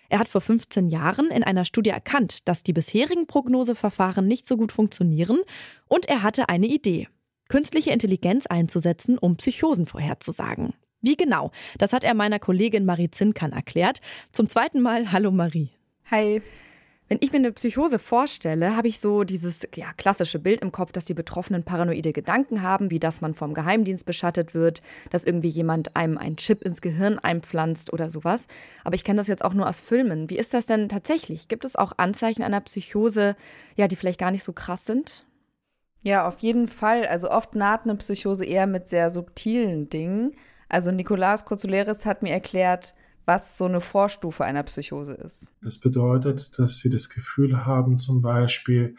Er 0.08 0.18
hat 0.18 0.28
vor 0.28 0.40
15 0.40 0.88
Jahren 0.88 1.30
in 1.30 1.44
einer 1.44 1.64
Studie 1.64 1.90
erkannt, 1.90 2.48
dass 2.48 2.62
die 2.62 2.72
bisherigen 2.72 3.26
Prognoseverfahren 3.26 4.26
nicht 4.26 4.46
so 4.46 4.56
gut 4.56 4.72
funktionieren 4.72 5.38
und 5.88 6.08
er 6.08 6.22
hatte 6.22 6.48
eine 6.48 6.66
Idee. 6.66 7.08
Künstliche 7.48 7.90
Intelligenz 7.90 8.46
einzusetzen, 8.46 9.18
um 9.18 9.36
Psychosen 9.36 9.86
vorherzusagen. 9.86 10.74
Wie 11.00 11.16
genau? 11.16 11.52
Das 11.78 11.92
hat 11.92 12.02
er 12.02 12.14
meiner 12.14 12.38
Kollegin 12.38 12.84
Marie 12.84 13.10
Zinkan 13.10 13.52
erklärt. 13.52 14.00
Zum 14.32 14.48
zweiten 14.48 14.80
Mal 14.80 15.12
Hallo 15.12 15.30
Marie. 15.30 15.70
Hi. 16.10 16.42
Wenn 17.08 17.18
ich 17.20 17.30
mir 17.30 17.38
eine 17.38 17.52
Psychose 17.52 18.00
vorstelle, 18.00 18.76
habe 18.76 18.88
ich 18.88 18.98
so 18.98 19.22
dieses 19.22 19.68
ja, 19.76 19.92
klassische 19.96 20.40
Bild 20.40 20.60
im 20.60 20.72
Kopf, 20.72 20.90
dass 20.90 21.04
die 21.04 21.14
Betroffenen 21.14 21.62
paranoide 21.62 22.12
Gedanken 22.12 22.62
haben, 22.62 22.90
wie 22.90 22.98
dass 22.98 23.20
man 23.20 23.34
vom 23.34 23.54
Geheimdienst 23.54 24.04
beschattet 24.04 24.54
wird, 24.54 24.82
dass 25.10 25.24
irgendwie 25.24 25.48
jemand 25.48 25.94
einem 25.94 26.18
einen 26.18 26.36
Chip 26.36 26.62
ins 26.62 26.80
Gehirn 26.80 27.20
einpflanzt 27.20 27.92
oder 27.92 28.10
sowas. 28.10 28.48
Aber 28.82 28.96
ich 28.96 29.04
kenne 29.04 29.18
das 29.18 29.28
jetzt 29.28 29.44
auch 29.44 29.54
nur 29.54 29.68
aus 29.68 29.80
Filmen. 29.80 30.30
Wie 30.30 30.38
ist 30.38 30.52
das 30.52 30.66
denn 30.66 30.88
tatsächlich? 30.88 31.46
Gibt 31.46 31.64
es 31.64 31.76
auch 31.76 31.92
Anzeichen 31.96 32.42
einer 32.42 32.60
Psychose, 32.60 33.36
ja, 33.76 33.86
die 33.86 33.96
vielleicht 33.96 34.18
gar 34.18 34.32
nicht 34.32 34.42
so 34.42 34.52
krass 34.52 34.84
sind? 34.84 35.24
Ja, 36.02 36.26
auf 36.26 36.40
jeden 36.40 36.66
Fall. 36.66 37.06
Also 37.06 37.30
oft 37.30 37.54
naht 37.54 37.84
eine 37.84 37.94
Psychose 37.96 38.44
eher 38.44 38.66
mit 38.66 38.88
sehr 38.88 39.12
subtilen 39.12 39.88
Dingen. 39.88 40.32
Also 40.68 40.90
Nikolaus 40.90 41.44
Kurzuleris 41.44 42.04
hat 42.04 42.22
mir 42.22 42.32
erklärt, 42.32 42.96
was 43.26 43.58
so 43.58 43.66
eine 43.66 43.80
Vorstufe 43.80 44.44
einer 44.44 44.62
Psychose 44.62 45.14
ist. 45.14 45.50
Das 45.60 45.78
bedeutet, 45.78 46.58
dass 46.58 46.78
sie 46.78 46.90
das 46.90 47.10
Gefühl 47.10 47.66
haben, 47.66 47.98
zum 47.98 48.22
Beispiel, 48.22 48.94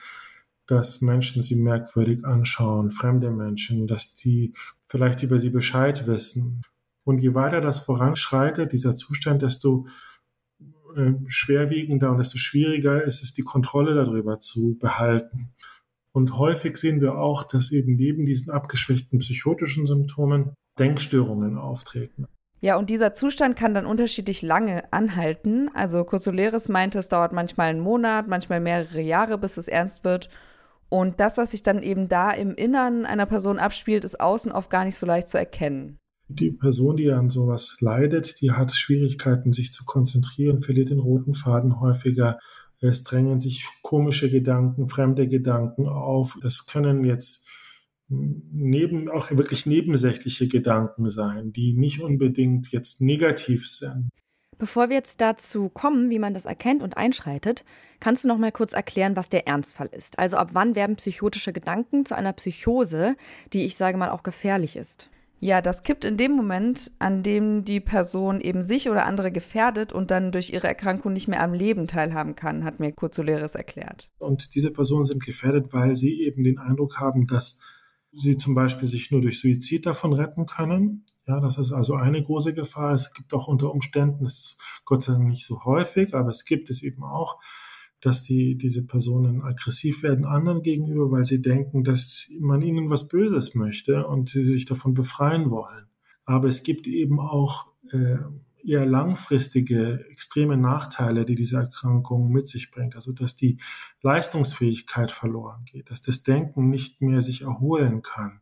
dass 0.68 1.02
Menschen 1.02 1.42
sie 1.42 1.56
merkwürdig 1.56 2.26
anschauen, 2.26 2.92
fremde 2.92 3.32
Menschen, 3.32 3.88
dass 3.88 4.16
die 4.16 4.54
vielleicht 4.88 5.24
über 5.24 5.40
sie 5.40 5.50
Bescheid 5.50 6.06
wissen. 6.08 6.62
Und 7.06 7.22
je 7.22 7.34
weiter 7.36 7.62
das 7.62 7.80
voranschreitet, 7.80 8.74
dieser 8.74 8.94
Zustand, 8.94 9.42
desto 9.42 9.88
äh, 10.98 11.14
schwerwiegender 11.28 12.12
und 12.12 12.18
desto 12.18 12.38
schwieriger 12.38 13.04
ist 13.04 13.24
es, 13.24 13.32
die 13.32 13.44
Kontrolle 13.44 13.96
darüber 13.96 14.40
zu 14.40 14.78
behalten. 14.78 15.54
Und 16.12 16.38
häufig 16.38 16.76
sehen 16.78 17.00
wir 17.00 17.18
auch, 17.18 17.44
dass 17.44 17.72
eben 17.72 17.96
neben 17.96 18.26
diesen 18.26 18.52
abgeschwächten 18.52 19.20
psychotischen 19.20 19.86
Symptomen 19.86 20.54
Denkstörungen 20.80 21.58
auftreten. 21.58 22.28
Ja, 22.60 22.78
und 22.78 22.90
dieser 22.90 23.14
Zustand 23.14 23.56
kann 23.56 23.76
dann 23.76 23.86
unterschiedlich 23.86 24.42
lange 24.42 24.92
anhalten. 24.92 25.70
Also 25.76 26.04
Kurzuleris 26.04 26.70
meinte, 26.70 27.00
es 27.00 27.10
dauert 27.10 27.32
manchmal 27.32 27.70
einen 27.70 27.80
Monat, 27.80 28.28
manchmal 28.28 28.60
mehrere 28.60 29.02
Jahre, 29.02 29.38
bis 29.38 29.58
es 29.58 29.68
ernst 29.68 30.04
wird. 30.04 30.30
Und 30.90 31.20
das, 31.20 31.38
was 31.38 31.52
sich 31.52 31.62
dann 31.64 31.84
eben 31.84 32.08
da 32.08 32.32
im 32.32 32.56
Innern 32.56 33.06
einer 33.06 33.26
Person 33.26 33.60
abspielt, 33.60 34.04
ist 34.06 34.20
außen 34.20 34.52
oft 34.52 34.70
gar 34.70 34.86
nicht 34.86 34.98
so 34.98 35.06
leicht 35.06 35.30
zu 35.30 35.38
erkennen. 35.38 36.00
Die 36.30 36.52
Person, 36.52 36.98
die 36.98 37.12
an 37.12 37.30
sowas 37.30 37.78
leidet, 37.80 38.42
die 38.42 38.52
hat 38.52 38.72
Schwierigkeiten, 38.74 39.54
sich 39.54 39.72
zu 39.72 39.86
konzentrieren, 39.86 40.62
verliert 40.62 40.90
den 40.90 41.00
roten 41.00 41.34
Faden 41.34 41.80
häufiger. 41.80 42.40
Es 42.80 43.04
drängen 43.04 43.40
sich 43.40 43.66
komische 43.82 44.30
Gedanken, 44.30 44.88
fremde 44.88 45.28
Gedanken 45.28 45.88
auf. 45.88 46.38
Das 46.42 46.66
können 46.66 47.06
jetzt 47.06 47.47
neben, 48.10 49.10
auch 49.10 49.32
wirklich 49.32 49.66
nebensächliche 49.66 50.48
Gedanken 50.48 51.10
sein, 51.10 51.52
die 51.52 51.74
nicht 51.74 52.02
unbedingt 52.02 52.72
jetzt 52.72 53.02
negativ 53.02 53.68
sind. 53.68 54.10
Bevor 54.60 54.90
wir 54.90 54.96
jetzt 54.96 55.22
dazu 55.22 55.70
kommen, 55.70 56.10
wie 56.10 56.18
man 56.18 56.34
das 56.34 56.46
erkennt 56.46 56.82
und 56.82 56.98
einschreitet, 56.98 57.64
kannst 58.00 58.24
du 58.24 58.28
noch 58.28 58.40
mal 58.40 58.52
kurz 58.52 58.74
erklären, 58.74 59.16
was 59.16 59.30
der 59.30 59.48
Ernstfall 59.48 59.90
ist. 59.92 60.18
Also 60.18 60.38
ab 60.38 60.50
wann 60.54 60.76
werden 60.76 60.96
psychotische 60.96 61.54
Gedanken 61.54 62.06
zu 62.06 62.16
einer 62.16 62.34
Psychose, 62.34 63.16
die 63.54 63.66
ich 63.66 63.76
sage 63.76 63.98
mal 63.98 64.10
auch 64.10 64.24
gefährlich 64.24 64.76
ist? 64.76 65.12
Ja, 65.40 65.62
das 65.62 65.84
kippt 65.84 66.04
in 66.04 66.18
dem 66.18 66.32
Moment, 66.32 66.92
an 66.98 67.22
dem 67.22 67.64
die 67.64 67.80
Person 67.80 68.42
eben 68.42 68.64
sich 68.64 68.90
oder 68.90 69.06
andere 69.06 69.32
gefährdet 69.32 69.94
und 69.94 70.10
dann 70.10 70.32
durch 70.32 70.52
ihre 70.52 70.66
Erkrankung 70.66 71.14
nicht 71.14 71.28
mehr 71.28 71.44
am 71.44 71.54
Leben 71.54 71.88
teilhaben 71.88 72.36
kann, 72.36 72.64
hat 72.64 72.80
mir 72.80 72.92
Kurzuleris 72.92 73.54
erklärt. 73.54 74.10
Und 74.18 74.56
diese 74.56 74.74
Personen 74.74 75.06
sind 75.06 75.24
gefährdet, 75.24 75.72
weil 75.72 75.96
sie 75.96 76.24
eben 76.24 76.44
den 76.44 76.58
Eindruck 76.58 77.00
haben, 77.00 77.28
dass 77.28 77.60
sie 78.18 78.38
zum 78.38 78.56
Beispiel 78.56 78.88
sich 78.88 79.12
nur 79.12 79.22
durch 79.22 79.40
Suizid 79.40 79.86
davon 79.86 80.14
retten 80.14 80.46
können. 80.46 81.06
Ja, 81.28 81.40
das 81.40 81.58
ist 81.58 81.72
also 81.72 81.96
eine 81.96 82.24
große 82.24 82.54
Gefahr. 82.54 82.94
Es 82.94 83.14
gibt 83.14 83.34
auch 83.34 83.48
unter 83.48 83.72
Umständen, 83.72 84.24
das 84.24 84.38
ist 84.38 84.62
Gott 84.86 85.04
sei 85.04 85.14
Dank 85.14 85.28
nicht 85.28 85.46
so 85.46 85.66
häufig, 85.66 86.14
aber 86.14 86.30
es 86.30 86.46
gibt 86.46 86.70
es 86.70 86.84
eben 86.84 87.04
auch, 87.04 87.40
dass 88.00 88.24
die, 88.24 88.56
diese 88.58 88.86
Personen 88.86 89.42
aggressiv 89.42 90.04
werden 90.04 90.26
anderen 90.26 90.62
gegenüber, 90.62 91.12
weil 91.12 91.26
sie 91.26 91.42
denken, 91.42 91.84
dass 91.84 92.32
man 92.40 92.62
ihnen 92.62 92.90
was 92.90 93.08
Böses 93.08 93.56
möchte 93.56 94.06
und 94.08 94.30
sie 94.30 94.44
sich 94.44 94.66
davon 94.66 94.94
befreien 94.94 95.50
wollen. 95.50 95.88
Aber 96.24 96.48
es 96.48 96.64
gibt 96.64 96.88
eben 96.88 97.20
auch 97.20 97.72
äh, 97.92 98.18
eher 98.68 98.86
langfristige 98.86 100.06
extreme 100.10 100.58
Nachteile, 100.58 101.26
die 101.26 101.36
diese 101.36 101.58
Erkrankung 101.58 102.30
mit 102.30 102.48
sich 102.48 102.72
bringt. 102.72 102.96
Also 102.96 103.14
dass 103.14 103.36
die 103.36 103.60
Leistungsfähigkeit 104.02 105.12
verloren 105.12 105.66
geht, 105.66 105.90
dass 105.90 106.02
das 106.02 106.24
Denken 106.24 106.70
nicht 106.70 107.02
mehr 107.02 107.22
sich 107.22 107.42
erholen 107.42 108.02
kann. 108.02 108.42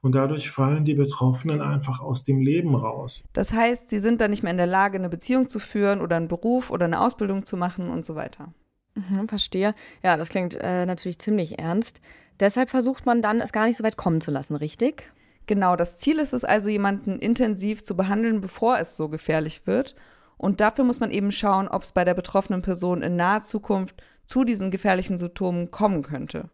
Und 0.00 0.14
dadurch 0.14 0.50
fallen 0.50 0.84
die 0.84 0.94
Betroffenen 0.94 1.60
einfach 1.60 2.00
aus 2.00 2.22
dem 2.22 2.40
Leben 2.40 2.74
raus. 2.76 3.24
Das 3.32 3.52
heißt, 3.52 3.90
sie 3.90 3.98
sind 3.98 4.20
dann 4.20 4.30
nicht 4.30 4.42
mehr 4.42 4.52
in 4.52 4.58
der 4.58 4.66
Lage, 4.66 4.96
eine 4.96 5.08
Beziehung 5.08 5.48
zu 5.48 5.58
führen 5.58 6.00
oder 6.00 6.16
einen 6.16 6.28
Beruf 6.28 6.70
oder 6.70 6.84
eine 6.84 7.00
Ausbildung 7.00 7.44
zu 7.44 7.56
machen 7.56 7.90
und 7.90 8.06
so 8.06 8.14
weiter. 8.14 8.52
Mhm, 8.94 9.28
verstehe. 9.28 9.74
Ja, 10.02 10.16
das 10.16 10.28
klingt 10.28 10.54
äh, 10.54 10.86
natürlich 10.86 11.18
ziemlich 11.18 11.58
ernst. 11.58 12.00
Deshalb 12.40 12.70
versucht 12.70 13.06
man 13.06 13.22
dann, 13.22 13.40
es 13.40 13.52
gar 13.52 13.66
nicht 13.66 13.76
so 13.76 13.84
weit 13.84 13.96
kommen 13.96 14.20
zu 14.20 14.30
lassen, 14.30 14.54
richtig? 14.54 15.12
Genau, 15.48 15.76
das 15.76 15.96
Ziel 15.96 16.18
ist 16.18 16.34
es 16.34 16.44
also, 16.44 16.68
jemanden 16.68 17.18
intensiv 17.18 17.82
zu 17.82 17.96
behandeln, 17.96 18.42
bevor 18.42 18.78
es 18.78 18.96
so 18.96 19.08
gefährlich 19.08 19.66
wird. 19.66 19.96
Und 20.36 20.60
dafür 20.60 20.84
muss 20.84 21.00
man 21.00 21.10
eben 21.10 21.32
schauen, 21.32 21.68
ob 21.68 21.82
es 21.82 21.92
bei 21.92 22.04
der 22.04 22.12
betroffenen 22.12 22.60
Person 22.60 23.00
in 23.00 23.16
naher 23.16 23.40
Zukunft 23.40 24.00
zu 24.26 24.44
diesen 24.44 24.70
gefährlichen 24.70 25.16
Symptomen 25.16 25.70
kommen 25.70 26.02
könnte. 26.02 26.50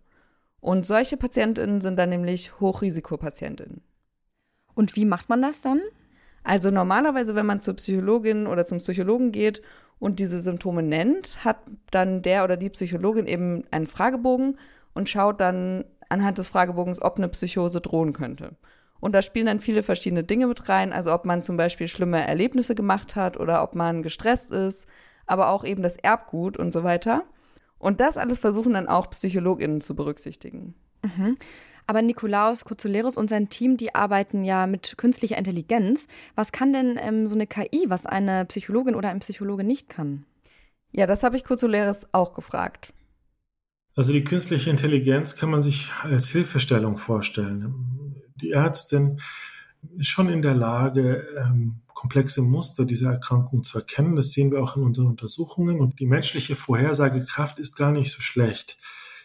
Und 0.60 0.86
solche 0.86 1.16
Patientinnen 1.16 1.80
sind 1.80 1.96
dann 1.96 2.08
nämlich 2.08 2.60
Hochrisikopatientinnen. 2.60 3.82
Und 4.74 4.94
wie 4.94 5.04
macht 5.04 5.28
man 5.28 5.42
das 5.42 5.60
dann? 5.60 5.80
Also 6.44 6.70
normalerweise, 6.70 7.34
wenn 7.34 7.46
man 7.46 7.60
zur 7.60 7.74
Psychologin 7.74 8.46
oder 8.46 8.64
zum 8.64 8.78
Psychologen 8.78 9.32
geht 9.32 9.60
und 9.98 10.20
diese 10.20 10.40
Symptome 10.40 10.84
nennt, 10.84 11.44
hat 11.44 11.58
dann 11.90 12.22
der 12.22 12.44
oder 12.44 12.56
die 12.56 12.70
Psychologin 12.70 13.26
eben 13.26 13.64
einen 13.72 13.88
Fragebogen 13.88 14.56
und 14.94 15.08
schaut 15.08 15.40
dann 15.40 15.84
anhand 16.10 16.38
des 16.38 16.48
Fragebogens, 16.48 17.02
ob 17.02 17.16
eine 17.18 17.28
Psychose 17.28 17.80
drohen 17.80 18.12
könnte. 18.12 18.54
Und 19.00 19.12
da 19.12 19.22
spielen 19.22 19.46
dann 19.46 19.60
viele 19.60 19.82
verschiedene 19.82 20.24
Dinge 20.24 20.46
mit 20.46 20.68
rein, 20.68 20.92
also 20.92 21.12
ob 21.12 21.24
man 21.24 21.42
zum 21.42 21.56
Beispiel 21.56 21.88
schlimme 21.88 22.26
Erlebnisse 22.26 22.74
gemacht 22.74 23.16
hat 23.16 23.38
oder 23.38 23.62
ob 23.62 23.74
man 23.74 24.02
gestresst 24.02 24.50
ist, 24.50 24.88
aber 25.26 25.50
auch 25.50 25.64
eben 25.64 25.82
das 25.82 25.96
Erbgut 25.96 26.56
und 26.56 26.72
so 26.72 26.84
weiter. 26.84 27.24
Und 27.78 28.00
das 28.00 28.16
alles 28.16 28.38
versuchen 28.38 28.72
dann 28.72 28.88
auch 28.88 29.10
PsychologInnen 29.10 29.82
zu 29.82 29.94
berücksichtigen. 29.94 30.74
Mhm. 31.02 31.36
Aber 31.86 32.00
Nikolaus 32.00 32.64
Kozulerus 32.64 33.18
und 33.18 33.28
sein 33.28 33.50
Team, 33.50 33.76
die 33.76 33.94
arbeiten 33.94 34.42
ja 34.42 34.66
mit 34.66 34.96
künstlicher 34.96 35.36
Intelligenz. 35.36 36.06
Was 36.34 36.50
kann 36.50 36.72
denn 36.72 36.98
ähm, 36.98 37.26
so 37.26 37.34
eine 37.34 37.46
KI, 37.46 37.84
was 37.88 38.06
eine 38.06 38.46
Psychologin 38.46 38.94
oder 38.94 39.10
ein 39.10 39.20
Psychologe 39.20 39.64
nicht 39.64 39.90
kann? 39.90 40.24
Ja, 40.92 41.06
das 41.06 41.22
habe 41.22 41.36
ich 41.36 41.44
Kozulerus 41.44 42.06
auch 42.12 42.32
gefragt. 42.32 42.93
Also 43.96 44.12
die 44.12 44.24
künstliche 44.24 44.70
Intelligenz 44.70 45.36
kann 45.36 45.50
man 45.50 45.62
sich 45.62 45.90
als 46.02 46.28
Hilfestellung 46.28 46.96
vorstellen. 46.96 48.16
Die 48.40 48.50
Ärztin 48.50 49.20
ist 49.96 50.08
schon 50.08 50.28
in 50.28 50.42
der 50.42 50.54
Lage, 50.54 51.26
ähm, 51.38 51.80
komplexe 51.94 52.42
Muster 52.42 52.84
dieser 52.84 53.12
Erkrankung 53.12 53.62
zu 53.62 53.78
erkennen. 53.78 54.16
Das 54.16 54.32
sehen 54.32 54.50
wir 54.50 54.62
auch 54.62 54.76
in 54.76 54.82
unseren 54.82 55.06
Untersuchungen. 55.06 55.80
Und 55.80 56.00
die 56.00 56.06
menschliche 56.06 56.56
Vorhersagekraft 56.56 57.58
ist 57.60 57.76
gar 57.76 57.92
nicht 57.92 58.12
so 58.12 58.20
schlecht. 58.20 58.78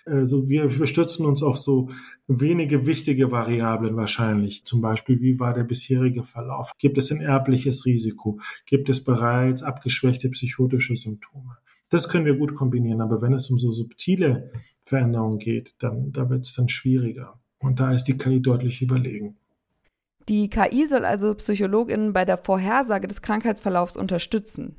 also 0.06 0.48
wir, 0.48 0.80
wir 0.80 0.88
stützen 0.88 1.26
uns 1.26 1.44
auf 1.44 1.58
so 1.58 1.90
wenige 2.28 2.86
wichtige 2.88 3.32
Variablen 3.32 3.96
wahrscheinlich. 3.96 4.66
Zum 4.66 4.82
Beispiel, 4.82 5.20
wie 5.22 5.40
war 5.40 5.54
der 5.54 5.64
bisherige 5.64 6.24
Verlauf? 6.24 6.72
Gibt 6.78 6.98
es 6.98 7.12
ein 7.12 7.22
erbliches 7.22 7.86
Risiko? 7.86 8.40
Gibt 8.66 8.90
es 8.90 9.04
bereits 9.04 9.62
abgeschwächte 9.62 10.30
psychotische 10.30 10.96
Symptome? 10.96 11.58
Das 11.90 12.08
können 12.08 12.26
wir 12.26 12.36
gut 12.36 12.56
kombinieren. 12.56 13.02
Aber 13.02 13.22
wenn 13.22 13.34
es 13.34 13.50
um 13.50 13.60
so 13.60 13.72
subtile 13.72 14.52
Veränderungen 14.82 15.40
geht, 15.40 15.76
dann 15.80 16.12
da 16.12 16.30
wird 16.30 16.46
es 16.46 16.54
dann 16.54 16.70
schwieriger. 16.70 17.40
Und 17.60 17.80
da 17.80 17.92
ist 17.92 18.06
die 18.06 18.18
KI 18.18 18.42
deutlich 18.42 18.82
überlegen. 18.82 19.38
Die 20.30 20.50
KI 20.50 20.86
soll 20.86 21.06
also 21.06 21.34
PsychologInnen 21.34 22.14
bei 22.14 22.24
der 22.24 22.38
Vorhersage 22.38 23.08
des 23.08 23.22
Krankheitsverlaufs 23.22 23.98
unterstützen. 23.98 24.76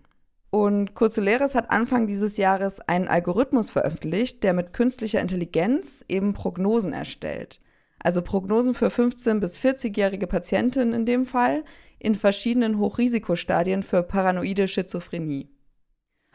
Und 0.50 0.94
Kurzeleris 0.94 1.54
hat 1.54 1.70
Anfang 1.70 2.06
dieses 2.06 2.36
Jahres 2.36 2.80
einen 2.80 3.08
Algorithmus 3.08 3.70
veröffentlicht, 3.70 4.42
der 4.42 4.52
mit 4.52 4.72
künstlicher 4.72 5.20
Intelligenz 5.20 6.04
eben 6.08 6.34
Prognosen 6.34 6.92
erstellt. 6.92 7.60
Also 7.98 8.22
Prognosen 8.22 8.74
für 8.74 8.88
15- 8.88 9.40
bis 9.40 9.58
40-jährige 9.58 10.26
Patientinnen 10.26 10.94
in 10.94 11.06
dem 11.06 11.24
Fall 11.24 11.64
in 11.98 12.14
verschiedenen 12.14 12.78
Hochrisikostadien 12.78 13.82
für 13.82 14.02
paranoide 14.02 14.66
Schizophrenie. 14.66 15.48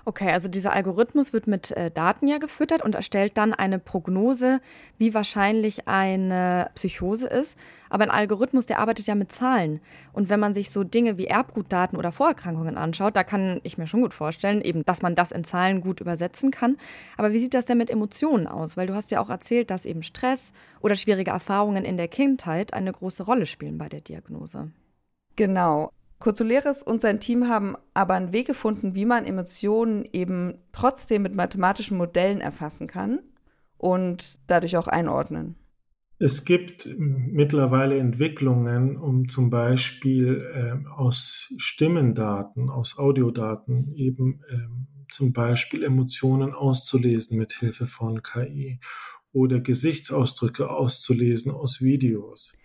Okay, 0.07 0.29
also 0.29 0.47
dieser 0.47 0.71
Algorithmus 0.71 1.33
wird 1.33 1.47
mit 1.47 1.71
äh, 1.71 1.89
Daten 1.89 2.27
ja 2.27 2.37
gefüttert 2.37 2.83
und 2.83 2.93
erstellt 2.93 3.37
dann 3.37 3.55
eine 3.55 3.79
Prognose, 3.79 4.61
wie 4.99 5.15
wahrscheinlich 5.15 5.87
eine 5.87 6.69
Psychose 6.75 7.25
ist. 7.25 7.57
Aber 7.89 8.03
ein 8.03 8.11
Algorithmus, 8.11 8.67
der 8.67 8.77
arbeitet 8.77 9.07
ja 9.07 9.15
mit 9.15 9.31
Zahlen. 9.31 9.81
Und 10.13 10.29
wenn 10.29 10.39
man 10.39 10.53
sich 10.53 10.69
so 10.69 10.83
Dinge 10.83 11.17
wie 11.17 11.25
Erbgutdaten 11.25 11.97
oder 11.97 12.11
Vorerkrankungen 12.11 12.77
anschaut, 12.77 13.15
da 13.15 13.23
kann 13.23 13.59
ich 13.63 13.79
mir 13.79 13.87
schon 13.87 14.01
gut 14.01 14.13
vorstellen, 14.13 14.61
eben, 14.61 14.85
dass 14.85 15.01
man 15.01 15.15
das 15.15 15.31
in 15.31 15.43
Zahlen 15.43 15.81
gut 15.81 16.01
übersetzen 16.01 16.51
kann. 16.51 16.77
Aber 17.17 17.33
wie 17.33 17.39
sieht 17.39 17.55
das 17.55 17.65
denn 17.65 17.79
mit 17.79 17.89
Emotionen 17.89 18.45
aus? 18.45 18.77
Weil 18.77 18.85
du 18.85 18.93
hast 18.93 19.09
ja 19.09 19.19
auch 19.19 19.29
erzählt, 19.31 19.71
dass 19.71 19.85
eben 19.85 20.03
Stress 20.03 20.53
oder 20.81 20.95
schwierige 20.95 21.31
Erfahrungen 21.31 21.83
in 21.83 21.97
der 21.97 22.09
Kindheit 22.09 22.75
eine 22.75 22.91
große 22.91 23.23
Rolle 23.23 23.47
spielen 23.47 23.79
bei 23.79 23.89
der 23.89 24.01
Diagnose. 24.01 24.71
Genau. 25.35 25.89
Kurzuleris 26.25 26.81
und 26.81 27.01
sein 27.01 27.19
Team 27.19 27.49
haben 27.49 27.75
aber 27.93 28.15
einen 28.15 28.33
Weg 28.33 28.47
gefunden, 28.47 28.95
wie 28.95 29.05
man 29.05 29.25
Emotionen 29.25 30.09
eben 30.11 30.55
trotzdem 30.71 31.21
mit 31.21 31.35
mathematischen 31.35 31.97
Modellen 31.97 32.41
erfassen 32.41 32.87
kann 32.87 33.19
und 33.77 34.39
dadurch 34.47 34.75
auch 34.75 34.87
einordnen. 34.87 35.53
Es 36.17 36.43
gibt 36.43 36.89
mittlerweile 36.97 37.99
Entwicklungen, 37.99 38.97
um 38.97 39.27
zum 39.27 39.51
Beispiel 39.51 40.41
äh, 40.51 40.89
aus 40.89 41.53
Stimmendaten, 41.57 42.71
aus 42.71 42.97
Audiodaten 42.97 43.93
eben 43.93 44.41
äh, 44.49 44.57
zum 45.11 45.31
Beispiel 45.31 45.83
Emotionen 45.83 46.55
auszulesen 46.55 47.37
mit 47.37 47.51
Hilfe 47.51 47.85
von 47.85 48.23
KI 48.23 48.79
oder 49.31 49.59
Gesichtsausdrücke 49.59 50.71
auszulesen 50.71 51.51
aus 51.51 51.83
Videos. 51.83 52.57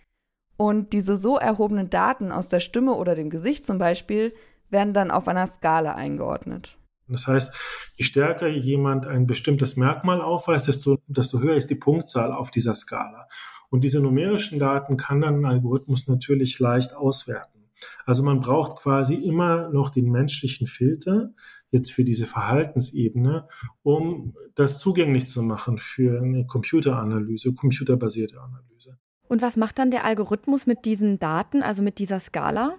Und 0.61 0.93
diese 0.93 1.17
so 1.17 1.37
erhobenen 1.37 1.89
Daten 1.89 2.31
aus 2.31 2.47
der 2.47 2.59
Stimme 2.59 2.93
oder 2.93 3.15
dem 3.15 3.31
Gesicht 3.31 3.65
zum 3.65 3.79
Beispiel 3.79 4.31
werden 4.69 4.93
dann 4.93 5.09
auf 5.09 5.27
einer 5.27 5.47
Skala 5.47 5.95
eingeordnet. 5.95 6.77
Das 7.07 7.25
heißt, 7.25 7.51
je 7.95 8.03
stärker 8.05 8.47
jemand 8.47 9.07
ein 9.07 9.25
bestimmtes 9.25 9.75
Merkmal 9.75 10.21
aufweist, 10.21 10.67
desto, 10.67 10.99
desto 11.07 11.39
höher 11.39 11.55
ist 11.55 11.71
die 11.71 11.75
Punktzahl 11.75 12.31
auf 12.31 12.51
dieser 12.51 12.75
Skala. 12.75 13.27
Und 13.71 13.83
diese 13.83 14.01
numerischen 14.01 14.59
Daten 14.59 14.97
kann 14.97 15.21
dann 15.21 15.39
ein 15.39 15.45
Algorithmus 15.45 16.07
natürlich 16.07 16.59
leicht 16.59 16.93
auswerten. 16.93 17.71
Also 18.05 18.21
man 18.21 18.39
braucht 18.39 18.83
quasi 18.83 19.15
immer 19.15 19.69
noch 19.69 19.89
den 19.89 20.11
menschlichen 20.11 20.67
Filter 20.67 21.33
jetzt 21.71 21.91
für 21.91 22.03
diese 22.03 22.27
Verhaltensebene, 22.27 23.47
um 23.81 24.35
das 24.53 24.77
zugänglich 24.77 25.27
zu 25.27 25.41
machen 25.41 25.79
für 25.79 26.21
eine 26.21 26.45
Computeranalyse, 26.45 27.51
computerbasierte 27.55 28.39
Analyse. 28.39 28.99
Und 29.31 29.41
was 29.41 29.55
macht 29.55 29.79
dann 29.79 29.91
der 29.91 30.03
Algorithmus 30.03 30.67
mit 30.67 30.83
diesen 30.83 31.17
Daten, 31.17 31.63
also 31.63 31.81
mit 31.81 31.99
dieser 31.99 32.19
Skala? 32.19 32.75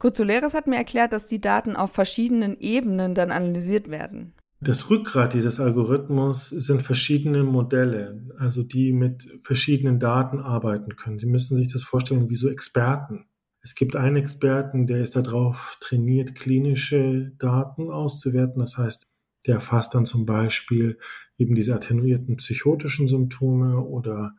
Kuzuleris 0.00 0.52
hat 0.52 0.66
mir 0.66 0.74
erklärt, 0.74 1.12
dass 1.12 1.28
die 1.28 1.40
Daten 1.40 1.76
auf 1.76 1.92
verschiedenen 1.92 2.58
Ebenen 2.58 3.14
dann 3.14 3.30
analysiert 3.30 3.88
werden. 3.88 4.32
Das 4.60 4.90
Rückgrat 4.90 5.32
dieses 5.32 5.60
Algorithmus 5.60 6.48
sind 6.48 6.82
verschiedene 6.82 7.44
Modelle, 7.44 8.20
also 8.36 8.64
die 8.64 8.92
mit 8.92 9.28
verschiedenen 9.42 10.00
Daten 10.00 10.40
arbeiten 10.40 10.96
können. 10.96 11.20
Sie 11.20 11.28
müssen 11.28 11.56
sich 11.56 11.72
das 11.72 11.84
vorstellen 11.84 12.28
wie 12.30 12.34
so 12.34 12.50
Experten. 12.50 13.26
Es 13.62 13.76
gibt 13.76 13.94
einen 13.94 14.16
Experten, 14.16 14.88
der 14.88 15.04
ist 15.04 15.14
darauf 15.14 15.78
trainiert, 15.78 16.34
klinische 16.34 17.30
Daten 17.38 17.92
auszuwerten. 17.92 18.58
Das 18.58 18.76
heißt, 18.76 19.04
der 19.46 19.54
erfasst 19.54 19.94
dann 19.94 20.04
zum 20.04 20.26
Beispiel 20.26 20.98
eben 21.38 21.54
diese 21.54 21.76
attenuierten 21.76 22.38
psychotischen 22.38 23.06
Symptome 23.06 23.78
oder 23.78 24.34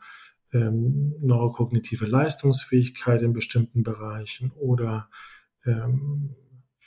ähm, 0.54 1.16
neurokognitive 1.20 2.06
Leistungsfähigkeit 2.06 3.22
in 3.22 3.34
bestimmten 3.34 3.84
Bereichen 3.84 4.52
oder 4.52 5.10
ähm, 5.66 6.36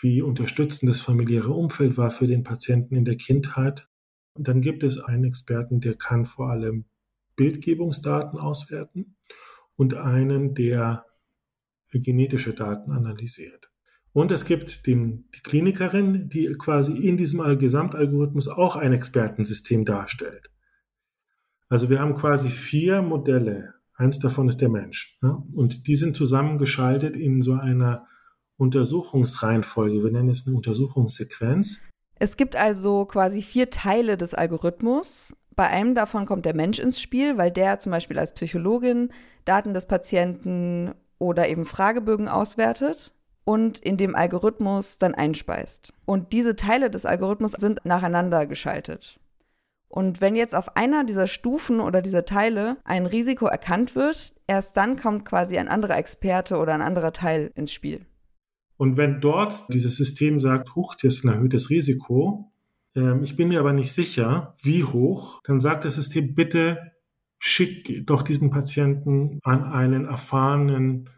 wie 0.01 0.23
unterstützend 0.23 0.91
das 0.91 1.01
familiäre 1.03 1.53
Umfeld 1.53 1.97
war 1.97 2.11
für 2.11 2.27
den 2.27 2.43
Patienten 2.43 2.97
in 2.97 3.05
der 3.05 3.17
Kindheit. 3.17 3.89
Und 4.35 4.49
dann 4.49 4.61
gibt 4.61 4.83
es 4.83 4.99
einen 4.99 5.25
Experten, 5.25 5.81
der 5.81 5.95
kann 5.95 6.25
vor 6.25 6.51
allem 6.51 6.87
Bildgebungsdaten 7.37 8.39
auswerten 8.39 9.17
und 9.77 9.95
einen, 9.95 10.55
der 10.55 11.05
genetische 11.93 12.55
Daten 12.55 12.93
analysiert. 12.93 13.71
Und 14.13 14.33
es 14.33 14.45
gibt 14.45 14.87
den, 14.87 15.29
die 15.35 15.41
Klinikerin, 15.41 16.29
die 16.29 16.53
quasi 16.59 16.97
in 16.97 17.17
diesem 17.17 17.59
Gesamtalgorithmus 17.59 18.49
auch 18.49 18.77
ein 18.77 18.93
Expertensystem 18.93 19.85
darstellt. 19.85 20.51
Also 21.71 21.89
wir 21.89 22.01
haben 22.01 22.17
quasi 22.17 22.51
vier 22.51 23.01
Modelle. 23.01 23.75
Eins 23.95 24.19
davon 24.19 24.49
ist 24.49 24.61
der 24.61 24.69
Mensch. 24.69 25.17
Ja? 25.23 25.43
Und 25.55 25.87
die 25.87 25.95
sind 25.95 26.17
zusammengeschaltet 26.17 27.17
in 27.17 27.43
so 27.43 27.53
einer 27.55 28.07
Untersuchungsreihenfolge. 28.57 30.03
Wir 30.03 30.11
nennen 30.11 30.31
es 30.31 30.47
eine 30.47 30.57
Untersuchungssequenz. 30.57 31.87
Es 32.17 32.37
gibt 32.37 32.57
also 32.57 33.07
quasi 33.07 33.41
vier 33.41 33.71
Teile 33.71 34.17
des 34.17 34.35
Algorithmus. 34.35 35.35
Bei 35.55 35.69
einem 35.69 35.95
davon 35.95 36.27
kommt 36.27 36.45
der 36.45 36.57
Mensch 36.57 36.79
ins 36.79 37.01
Spiel, 37.01 37.39
weil 37.39 37.53
der 37.53 37.79
zum 37.79 37.93
Beispiel 37.93 38.19
als 38.19 38.35
Psychologin 38.35 39.13
Daten 39.45 39.73
des 39.73 39.87
Patienten 39.87 40.93
oder 41.19 41.49
eben 41.49 41.67
Fragebögen 41.67 42.29
auswertet 42.29 43.15
und 43.45 43.79
in 43.79 43.97
dem 43.97 44.17
Algorithmus 44.17 44.99
dann 44.99 45.15
einspeist. 45.15 45.93
Und 46.05 46.33
diese 46.33 46.57
Teile 46.57 46.91
des 46.91 47.07
Algorithmus 47.07 47.53
sind 47.53 47.85
nacheinander 47.85 48.47
geschaltet. 48.47 49.20
Und 49.93 50.21
wenn 50.21 50.37
jetzt 50.37 50.55
auf 50.55 50.77
einer 50.77 51.05
dieser 51.05 51.27
Stufen 51.27 51.81
oder 51.81 52.01
dieser 52.01 52.25
Teile 52.25 52.77
ein 52.85 53.07
Risiko 53.07 53.47
erkannt 53.47 53.97
wird, 53.97 54.35
erst 54.47 54.77
dann 54.77 54.97
kommt 54.97 55.25
quasi 55.25 55.59
ein 55.59 55.69
anderer 55.69 55.99
Experte 55.99 56.59
oder 56.59 56.73
ein 56.75 56.81
anderer 56.81 57.13
Teil 57.13 57.51
ins 57.57 57.73
Spiel. 57.73 58.07
Und 58.77 58.97
wenn 58.97 59.21
dort 59.21 59.65
dieses 59.69 59.97
System 59.97 60.41
sagt, 60.41 60.77
huch, 60.77 60.95
hier 61.01 61.09
ist 61.09 61.25
ein 61.25 61.33
erhöhtes 61.33 61.71
Risiko, 61.71 62.53
äh, 62.95 63.21
ich 63.23 63.37
bin 63.37 63.49
mir 63.49 63.61
aber 63.61 63.73
nicht 63.73 63.93
sicher, 63.93 64.55
wie 64.63 64.85
hoch, 64.85 65.41
dann 65.45 65.61
sagt 65.61 65.85
das 65.85 65.95
System, 65.95 66.35
bitte 66.35 66.93
schick 67.41 68.07
doch 68.07 68.23
diesen 68.23 68.51
Patienten 68.51 69.41
an 69.43 69.65
einen 69.65 70.07
erfahrenen 70.07 71.11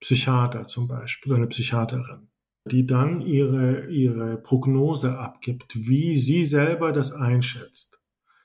Psychiater 0.00 0.66
zum 0.66 0.88
Beispiel, 0.88 1.34
eine 1.34 1.48
Psychiaterin 1.48 2.28
die 2.70 2.86
dann 2.86 3.20
ihre, 3.20 3.86
ihre 3.86 4.36
Prognose 4.38 5.18
abgibt, 5.18 5.76
wie 5.76 6.16
sie 6.16 6.44
selber 6.44 6.92
das 6.92 7.12
einschätzt. 7.12 8.00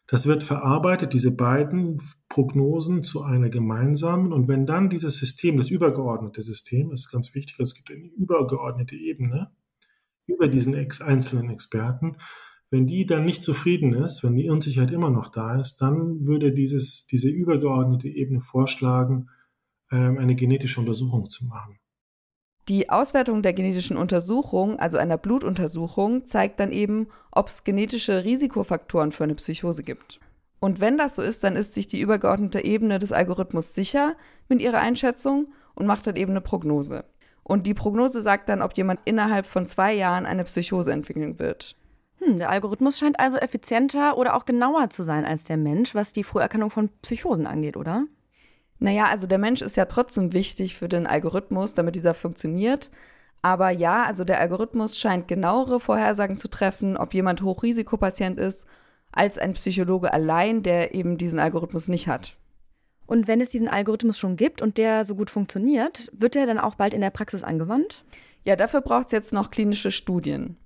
Das 0.07 0.25
wird 0.25 0.43
verarbeitet, 0.43 1.13
diese 1.13 1.31
beiden 1.31 2.01
Prognosen 2.27 3.01
zu 3.01 3.23
einer 3.23 3.49
gemeinsamen. 3.49 4.33
Und 4.33 4.47
wenn 4.47 4.65
dann 4.65 4.89
dieses 4.89 5.17
System, 5.17 5.57
das 5.57 5.69
übergeordnete 5.69 6.41
System, 6.41 6.91
ist 6.91 7.11
ganz 7.11 7.33
wichtig, 7.33 7.57
es 7.59 7.75
gibt 7.75 7.91
eine 7.91 8.07
übergeordnete 8.07 8.95
Ebene 8.95 9.51
über 10.27 10.47
diesen 10.47 10.75
einzelnen 10.75 11.49
Experten, 11.49 12.17
wenn 12.71 12.87
die 12.87 13.05
dann 13.05 13.25
nicht 13.25 13.43
zufrieden 13.43 13.93
ist, 13.93 14.23
wenn 14.23 14.37
die 14.37 14.49
Unsicherheit 14.49 14.91
immer 14.91 15.09
noch 15.09 15.27
da 15.27 15.59
ist, 15.59 15.81
dann 15.81 16.25
würde 16.25 16.53
dieses, 16.53 17.05
diese 17.05 17.29
übergeordnete 17.29 18.07
Ebene 18.07 18.39
vorschlagen, 18.39 19.29
ähm, 19.91 20.17
eine 20.17 20.35
genetische 20.35 20.79
Untersuchung 20.79 21.29
zu 21.29 21.45
machen. 21.47 21.80
Die 22.69 22.89
Auswertung 22.89 23.41
der 23.41 23.53
genetischen 23.53 23.97
Untersuchung, 23.97 24.79
also 24.79 24.97
einer 24.97 25.17
Blutuntersuchung, 25.17 26.25
zeigt 26.25 26.59
dann 26.59 26.71
eben, 26.71 27.07
ob 27.31 27.47
es 27.47 27.63
genetische 27.63 28.23
Risikofaktoren 28.23 29.11
für 29.11 29.23
eine 29.23 29.35
Psychose 29.35 29.83
gibt. 29.83 30.19
Und 30.59 30.79
wenn 30.79 30.97
das 30.97 31.15
so 31.15 31.23
ist, 31.23 31.43
dann 31.43 31.55
ist 31.55 31.73
sich 31.73 31.87
die 31.87 31.99
übergeordnete 31.99 32.63
Ebene 32.63 32.99
des 32.99 33.11
Algorithmus 33.11 33.73
sicher 33.73 34.15
mit 34.47 34.61
ihrer 34.61 34.77
Einschätzung 34.77 35.47
und 35.73 35.87
macht 35.87 36.05
dann 36.05 36.15
eben 36.15 36.31
eine 36.31 36.41
Prognose. 36.41 37.03
Und 37.43 37.65
die 37.65 37.73
Prognose 37.73 38.21
sagt 38.21 38.47
dann, 38.47 38.61
ob 38.61 38.77
jemand 38.77 38.99
innerhalb 39.05 39.47
von 39.47 39.65
zwei 39.65 39.93
Jahren 39.93 40.27
eine 40.27 40.43
Psychose 40.43 40.91
entwickeln 40.91 41.39
wird. 41.39 41.75
Hm, 42.19 42.37
der 42.37 42.51
Algorithmus 42.51 42.99
scheint 42.99 43.19
also 43.19 43.37
effizienter 43.37 44.17
oder 44.17 44.35
auch 44.35 44.45
genauer 44.45 44.91
zu 44.91 45.03
sein 45.03 45.25
als 45.25 45.43
der 45.43 45.57
Mensch, 45.57 45.95
was 45.95 46.13
die 46.13 46.23
Früherkennung 46.23 46.69
von 46.69 46.89
Psychosen 47.01 47.47
angeht, 47.47 47.75
oder? 47.75 48.05
Naja, 48.83 49.05
also 49.05 49.27
der 49.27 49.37
Mensch 49.37 49.61
ist 49.61 49.77
ja 49.77 49.85
trotzdem 49.85 50.33
wichtig 50.33 50.75
für 50.75 50.89
den 50.89 51.05
Algorithmus, 51.05 51.75
damit 51.75 51.95
dieser 51.95 52.15
funktioniert. 52.15 52.89
Aber 53.43 53.69
ja, 53.69 54.05
also 54.05 54.23
der 54.23 54.39
Algorithmus 54.39 54.97
scheint 54.97 55.27
genauere 55.27 55.79
Vorhersagen 55.79 56.35
zu 56.35 56.47
treffen, 56.47 56.97
ob 56.97 57.13
jemand 57.13 57.43
Hochrisikopatient 57.43 58.39
ist, 58.39 58.65
als 59.11 59.37
ein 59.37 59.53
Psychologe 59.53 60.11
allein, 60.11 60.63
der 60.63 60.95
eben 60.95 61.19
diesen 61.19 61.37
Algorithmus 61.37 61.89
nicht 61.89 62.07
hat. 62.07 62.37
Und 63.05 63.27
wenn 63.27 63.39
es 63.39 63.49
diesen 63.49 63.67
Algorithmus 63.67 64.17
schon 64.17 64.35
gibt 64.35 64.63
und 64.63 64.79
der 64.79 65.05
so 65.05 65.13
gut 65.13 65.29
funktioniert, 65.29 66.09
wird 66.11 66.33
der 66.33 66.47
dann 66.47 66.57
auch 66.57 66.73
bald 66.73 66.95
in 66.95 67.01
der 67.01 67.11
Praxis 67.11 67.43
angewandt? 67.43 68.03
Ja, 68.45 68.55
dafür 68.55 68.81
braucht 68.81 69.07
es 69.07 69.11
jetzt 69.11 69.31
noch 69.31 69.51
klinische 69.51 69.91
Studien. 69.91 70.57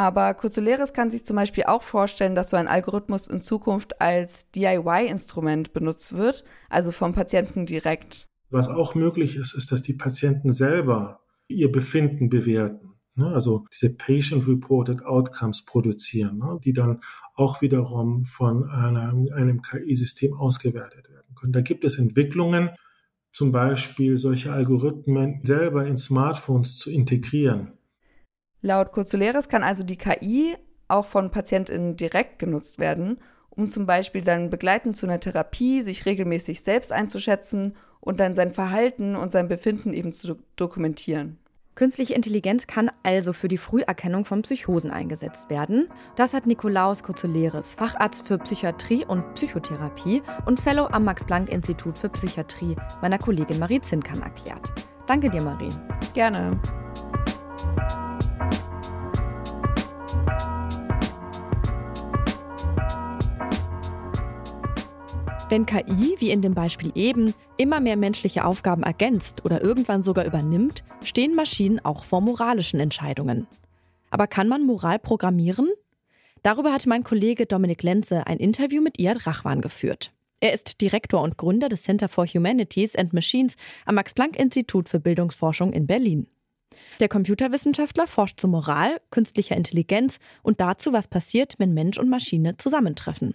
Aber 0.00 0.32
Kurzeleris 0.32 0.94
kann 0.94 1.10
sich 1.10 1.26
zum 1.26 1.36
Beispiel 1.36 1.64
auch 1.64 1.82
vorstellen, 1.82 2.34
dass 2.34 2.48
so 2.48 2.56
ein 2.56 2.68
Algorithmus 2.68 3.28
in 3.28 3.42
Zukunft 3.42 4.00
als 4.00 4.50
DIY-Instrument 4.52 5.74
benutzt 5.74 6.14
wird, 6.14 6.42
also 6.70 6.90
vom 6.90 7.12
Patienten 7.12 7.66
direkt. 7.66 8.26
Was 8.48 8.68
auch 8.68 8.94
möglich 8.94 9.36
ist, 9.36 9.52
ist, 9.52 9.72
dass 9.72 9.82
die 9.82 9.92
Patienten 9.92 10.52
selber 10.52 11.20
ihr 11.48 11.70
Befinden 11.70 12.30
bewerten. 12.30 12.94
Ne? 13.14 13.26
Also 13.26 13.66
diese 13.70 13.94
Patient-Reported 13.94 15.04
Outcomes 15.04 15.66
produzieren, 15.66 16.38
ne? 16.38 16.58
die 16.64 16.72
dann 16.72 17.02
auch 17.34 17.60
wiederum 17.60 18.24
von 18.24 18.70
einem, 18.70 19.28
einem 19.34 19.60
KI-System 19.60 20.32
ausgewertet 20.32 21.10
werden 21.10 21.34
können. 21.38 21.52
Da 21.52 21.60
gibt 21.60 21.84
es 21.84 21.98
Entwicklungen, 21.98 22.70
zum 23.32 23.52
Beispiel 23.52 24.16
solche 24.16 24.50
Algorithmen 24.50 25.40
selber 25.42 25.86
in 25.86 25.98
Smartphones 25.98 26.78
zu 26.78 26.90
integrieren. 26.90 27.74
Laut 28.62 28.92
Kurzuleres 28.92 29.48
kann 29.48 29.62
also 29.62 29.84
die 29.84 29.96
KI 29.96 30.56
auch 30.88 31.06
von 31.06 31.30
PatientInnen 31.30 31.96
direkt 31.96 32.38
genutzt 32.38 32.78
werden, 32.78 33.18
um 33.50 33.70
zum 33.70 33.86
Beispiel 33.86 34.22
dann 34.22 34.50
begleitend 34.50 34.96
zu 34.96 35.06
einer 35.06 35.20
Therapie 35.20 35.82
sich 35.82 36.06
regelmäßig 36.06 36.62
selbst 36.62 36.92
einzuschätzen 36.92 37.76
und 38.00 38.20
dann 38.20 38.34
sein 38.34 38.52
Verhalten 38.52 39.16
und 39.16 39.32
sein 39.32 39.48
Befinden 39.48 39.92
eben 39.92 40.12
zu 40.12 40.36
dokumentieren. 40.56 41.38
Künstliche 41.74 42.14
Intelligenz 42.14 42.66
kann 42.66 42.90
also 43.04 43.32
für 43.32 43.48
die 43.48 43.56
Früherkennung 43.56 44.24
von 44.26 44.42
Psychosen 44.42 44.90
eingesetzt 44.90 45.48
werden. 45.48 45.88
Das 46.16 46.34
hat 46.34 46.46
Nikolaus 46.46 47.02
Kozuleres, 47.02 47.74
Facharzt 47.74 48.26
für 48.26 48.38
Psychiatrie 48.38 49.04
und 49.06 49.34
Psychotherapie 49.34 50.22
und 50.44 50.60
Fellow 50.60 50.88
am 50.90 51.04
Max-Planck-Institut 51.04 51.96
für 51.96 52.10
Psychiatrie, 52.10 52.76
meiner 53.00 53.18
Kollegin 53.18 53.58
Marie 53.58 53.80
Zinkern 53.80 54.20
erklärt. 54.20 54.72
Danke 55.06 55.30
dir, 55.30 55.42
Marie. 55.42 55.70
Gerne. 56.12 56.60
Wenn 65.50 65.66
KI, 65.66 66.14
wie 66.18 66.30
in 66.30 66.42
dem 66.42 66.54
Beispiel 66.54 66.92
eben, 66.94 67.34
immer 67.56 67.80
mehr 67.80 67.96
menschliche 67.96 68.44
Aufgaben 68.44 68.84
ergänzt 68.84 69.44
oder 69.44 69.60
irgendwann 69.60 70.04
sogar 70.04 70.24
übernimmt, 70.24 70.84
stehen 71.02 71.34
Maschinen 71.34 71.84
auch 71.84 72.04
vor 72.04 72.20
moralischen 72.20 72.78
Entscheidungen. 72.78 73.48
Aber 74.10 74.28
kann 74.28 74.46
man 74.46 74.64
Moral 74.64 75.00
programmieren? 75.00 75.68
Darüber 76.44 76.72
hat 76.72 76.86
mein 76.86 77.02
Kollege 77.02 77.46
Dominik 77.46 77.82
Lenze 77.82 78.28
ein 78.28 78.38
Interview 78.38 78.80
mit 78.80 79.00
Iad 79.00 79.26
Rachwan 79.26 79.60
geführt. 79.60 80.12
Er 80.38 80.54
ist 80.54 80.80
Direktor 80.80 81.20
und 81.20 81.36
Gründer 81.36 81.68
des 81.68 81.82
Center 81.82 82.08
for 82.08 82.28
Humanities 82.28 82.94
and 82.94 83.12
Machines 83.12 83.56
am 83.86 83.96
Max-Planck-Institut 83.96 84.88
für 84.88 85.00
Bildungsforschung 85.00 85.72
in 85.72 85.88
Berlin. 85.88 86.28
Der 87.00 87.08
Computerwissenschaftler 87.08 88.06
forscht 88.06 88.38
zu 88.38 88.46
Moral, 88.46 89.00
künstlicher 89.10 89.56
Intelligenz 89.56 90.20
und 90.44 90.60
dazu, 90.60 90.92
was 90.92 91.08
passiert, 91.08 91.56
wenn 91.58 91.74
Mensch 91.74 91.98
und 91.98 92.08
Maschine 92.08 92.56
zusammentreffen. 92.56 93.34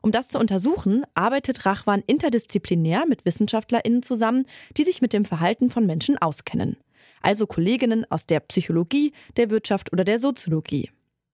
Um 0.00 0.12
das 0.12 0.28
zu 0.28 0.38
untersuchen, 0.38 1.04
arbeitet 1.14 1.66
Rachwan 1.66 2.02
interdisziplinär 2.06 3.04
mit 3.06 3.24
WissenschaftlerInnen 3.24 4.02
zusammen, 4.02 4.46
die 4.76 4.84
sich 4.84 5.02
mit 5.02 5.12
dem 5.12 5.24
Verhalten 5.24 5.70
von 5.70 5.86
Menschen 5.86 6.18
auskennen. 6.18 6.76
Also 7.20 7.46
Kolleginnen 7.46 8.06
aus 8.10 8.26
der 8.26 8.40
Psychologie, 8.40 9.12
der 9.36 9.50
Wirtschaft 9.50 9.92
oder 9.92 10.04
der 10.04 10.18
Soziologie. 10.18 10.90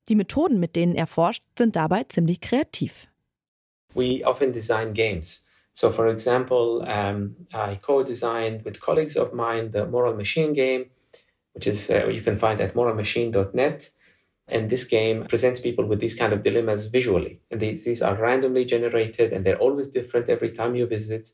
Die 0.08 0.14
Methoden, 0.14 0.60
mit 0.60 0.76
denen 0.76 0.94
er 0.94 1.06
forscht, 1.06 1.42
sind 1.58 1.76
dabei 1.76 2.04
ziemlich 2.04 2.40
kreativ. 2.40 3.08
We 3.94 4.22
often 4.24 4.52
design 4.52 4.92
games. 4.92 5.44
So, 5.72 5.90
for 5.90 6.06
example, 6.06 6.84
um, 6.86 7.36
I 7.52 7.76
co-designed 7.76 8.64
with 8.64 8.80
colleagues 8.80 9.16
of 9.16 9.32
mine 9.32 9.70
the 9.72 9.86
Moral 9.86 10.14
Machine 10.14 10.52
game, 10.52 10.90
which 11.52 11.66
is 11.66 11.90
uh, 11.90 12.08
you 12.08 12.22
can 12.22 12.36
find 12.36 12.60
at 12.60 12.74
moralmachine.net. 12.74 13.90
And 14.46 14.68
this 14.68 14.84
game 14.84 15.24
presents 15.24 15.60
people 15.60 15.86
with 15.86 16.00
these 16.00 16.14
kind 16.14 16.32
of 16.32 16.42
dilemmas 16.42 16.86
visually. 16.86 17.40
And 17.50 17.60
these, 17.60 17.84
these 17.84 18.02
are 18.02 18.14
randomly 18.14 18.64
generated 18.66 19.32
and 19.32 19.44
they're 19.44 19.58
always 19.58 19.90
different 19.90 20.28
every 20.28 20.52
time 20.52 20.74
you 20.74 20.86
visit. 20.86 21.30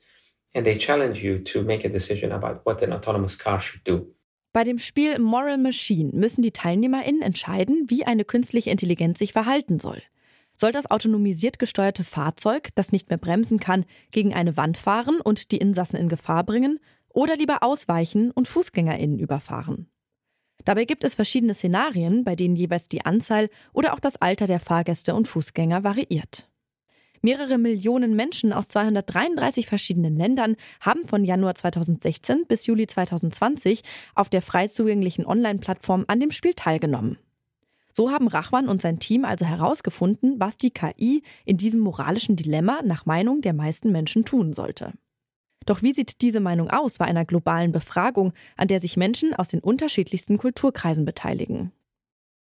And 0.55 0.65
they 0.65 0.77
challenge 0.77 1.23
you 1.23 1.39
to 1.39 1.63
make 1.63 1.85
a 1.85 1.89
decision 1.89 2.33
about 2.33 2.61
what 2.65 2.83
an 2.83 2.93
autonomous 2.93 3.37
car 3.37 3.61
should 3.61 3.85
do. 3.85 4.15
Bei 4.53 4.65
dem 4.65 4.79
Spiel 4.79 5.19
Moral 5.21 5.59
Machine 5.59 6.11
müssen 6.13 6.43
die 6.43 6.51
TeilnehmerInnen 6.51 7.23
entscheiden, 7.23 7.87
wie 7.89 8.05
eine 8.05 8.25
künstliche 8.25 8.71
Intelligenz 8.71 9.21
sich 9.21 9.33
verhalten 9.33 9.79
soll. 9.79 10.03
Soll 10.57 10.73
das 10.73 10.91
autonomisiert 10.91 11.59
gesteuerte 11.59 12.03
Fahrzeug, 12.05 12.71
das 12.75 12.91
nicht 12.91 13.09
mehr 13.11 13.17
bremsen 13.17 13.61
kann, 13.61 13.87
gegen 14.11 14.35
eine 14.35 14.57
Wand 14.57 14.77
fahren 14.77 15.21
und 15.21 15.53
die 15.53 15.59
Insassen 15.59 15.97
in 15.97 16.09
Gefahr 16.09 16.45
bringen 16.45 16.81
oder 17.09 17.37
lieber 17.37 17.63
ausweichen 17.63 18.31
und 18.33 18.49
FußgängerInnen 18.49 19.19
überfahren? 19.19 19.89
Dabei 20.65 20.85
gibt 20.85 21.05
es 21.05 21.15
verschiedene 21.15 21.55
Szenarien, 21.55 22.25
bei 22.25 22.37
denen 22.37 22.57
jeweils 22.57 22.89
die 22.89 23.05
Anzahl 23.05 23.49
oder 23.73 23.95
auch 23.95 24.01
das 24.01 24.17
Alter 24.17 24.47
der 24.47 24.61
Fahrgäste 24.61 25.15
und 25.15 25.29
Fußgänger 25.29 25.85
variiert. 25.85 26.49
Mehrere 27.23 27.59
Millionen 27.59 28.17
Menschen 28.17 28.53
aus 28.53 28.69
233 28.69 29.67
verschiedenen 29.67 30.17
Ländern 30.17 30.57
haben 30.81 31.07
von 31.07 31.25
Januar 31.25 31.55
2016 31.55 32.47
bis 32.49 32.67
Juli 32.67 32.87
2020 32.87 33.83
auf 34.15 34.31
der 34.31 34.41
frei 34.41 34.69
zugänglichen 34.69 35.27
Online-Plattform 35.27 36.07
an 36.09 36.21
dem 36.21 36.31
Spiel 36.31 36.55
teilgenommen. 36.55 37.19
So 37.93 38.11
haben 38.11 38.29
Rachwan 38.29 38.69
und 38.69 38.81
sein 38.81 39.01
Team 39.01 39.27
also 39.27 39.45
herausgefunden, 39.45 40.37
was 40.39 40.57
die 40.57 40.71
KI 40.71 41.23
in 41.45 41.59
diesem 41.59 41.81
moralischen 41.81 42.37
Dilemma 42.37 42.81
nach 42.85 43.05
Meinung 43.05 43.43
der 43.43 43.53
meisten 43.53 43.93
Menschen 43.93 44.25
tun 44.25 44.55
sollte. 44.55 44.95
Doch 45.67 45.83
wie 45.83 45.93
sieht 45.93 46.23
diese 46.23 46.41
Meinung 46.41 46.71
aus 46.71 46.99
bei 46.99 47.05
einer 47.05 47.25
globalen 47.25 47.73
Befragung, 47.73 48.33
an 48.57 48.69
der 48.69 48.81
sich 48.81 48.97
Menschen 48.97 49.35
aus 49.35 49.49
den 49.49 49.61
unterschiedlichsten 49.61 50.39
Kulturkreisen 50.39 51.05
beteiligen? 51.05 51.73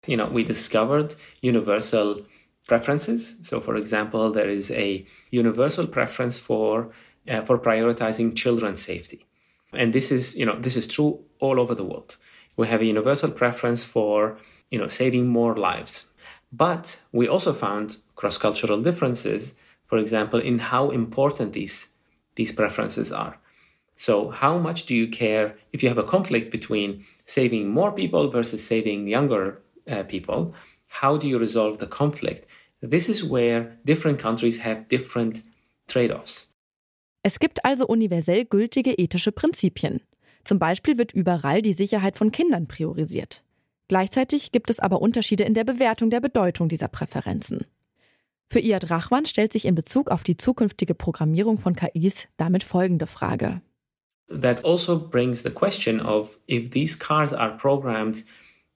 You 0.06 0.16
know, 0.16 0.28
we 0.30 0.44
discovered 0.44 1.16
universal 1.42 2.24
preferences. 2.66 3.38
So, 3.42 3.60
for 3.60 3.76
example, 3.76 4.32
there 4.32 4.50
is 4.50 4.70
a 4.70 5.04
universal 5.30 5.86
preference 5.86 6.38
for 6.38 6.90
uh, 7.28 7.42
for 7.42 7.58
prioritizing 7.58 8.34
children's 8.34 8.82
safety, 8.82 9.24
and 9.72 9.92
this 9.92 10.10
is 10.10 10.36
you 10.36 10.44
know 10.44 10.58
this 10.60 10.76
is 10.76 10.86
true 10.86 11.20
all 11.40 11.58
over 11.58 11.74
the 11.74 11.84
world. 11.84 12.16
We 12.56 12.68
have 12.68 12.82
a 12.82 12.84
universal 12.84 13.30
preference 13.30 13.84
for 13.84 14.36
you 14.70 14.78
know 14.78 14.88
saving 14.88 15.28
more 15.28 15.56
lives, 15.56 16.12
but 16.52 17.00
we 17.12 17.26
also 17.26 17.52
found 17.52 17.98
cross-cultural 18.14 18.82
differences. 18.82 19.54
For 19.86 19.98
example, 19.98 20.40
in 20.40 20.58
how 20.58 20.90
important 20.90 21.52
these 21.52 21.93
these 22.36 22.52
preferences 22.52 23.12
are. 23.12 23.38
So, 23.96 24.30
how 24.30 24.58
much 24.58 24.86
do 24.86 24.94
you 24.94 25.08
care 25.08 25.56
if 25.72 25.82
you 25.82 25.88
have 25.88 25.98
a 25.98 26.06
conflict 26.06 26.50
between 26.50 27.04
saving 27.24 27.68
more 27.68 27.92
people 27.92 28.28
versus 28.30 28.66
saving 28.66 29.06
younger 29.06 29.62
uh, 29.88 30.02
people? 30.02 30.52
How 30.88 31.16
do 31.16 31.28
you 31.28 31.38
resolve 31.38 31.78
the 31.78 31.86
conflict? 31.86 32.46
This 32.80 33.08
is 33.08 33.22
where 33.24 33.78
different 33.84 34.18
countries 34.18 34.60
have 34.64 34.88
different 34.88 35.42
trade-offs. 35.86 36.50
Es 37.22 37.38
gibt 37.38 37.64
also 37.64 37.86
universell 37.86 38.44
gültige 38.44 38.98
ethische 38.98 39.32
Prinzipien. 39.32 40.02
Zum 40.44 40.58
Beispiel 40.58 40.98
wird 40.98 41.14
überall 41.14 41.62
die 41.62 41.72
Sicherheit 41.72 42.18
von 42.18 42.30
Kindern 42.32 42.68
priorisiert. 42.68 43.44
Gleichzeitig 43.88 44.52
gibt 44.52 44.70
es 44.70 44.78
aber 44.78 45.00
Unterschiede 45.00 45.44
in 45.44 45.54
der 45.54 45.64
Bewertung 45.64 46.10
der 46.10 46.20
Bedeutung 46.20 46.68
dieser 46.68 46.88
Präferenzen. 46.88 47.64
Für 48.50 48.60
Iad 48.60 48.90
Rachwan 48.90 49.26
stellt 49.26 49.52
sich 49.52 49.64
in 49.64 49.74
Bezug 49.74 50.10
auf 50.10 50.22
die 50.22 50.36
zukünftige 50.36 50.94
Programmierung 50.94 51.58
von 51.58 51.74
KIs 51.74 52.28
damit 52.36 52.62
folgende 52.62 53.06
Frage. 53.06 53.60
That 54.28 54.64
also 54.64 54.98
brings 54.98 55.42
the 55.42 55.50
question 55.50 56.00
of 56.00 56.38
if 56.46 56.70
these 56.70 56.98
cars 56.98 57.32
are 57.32 57.56
programmed 57.56 58.24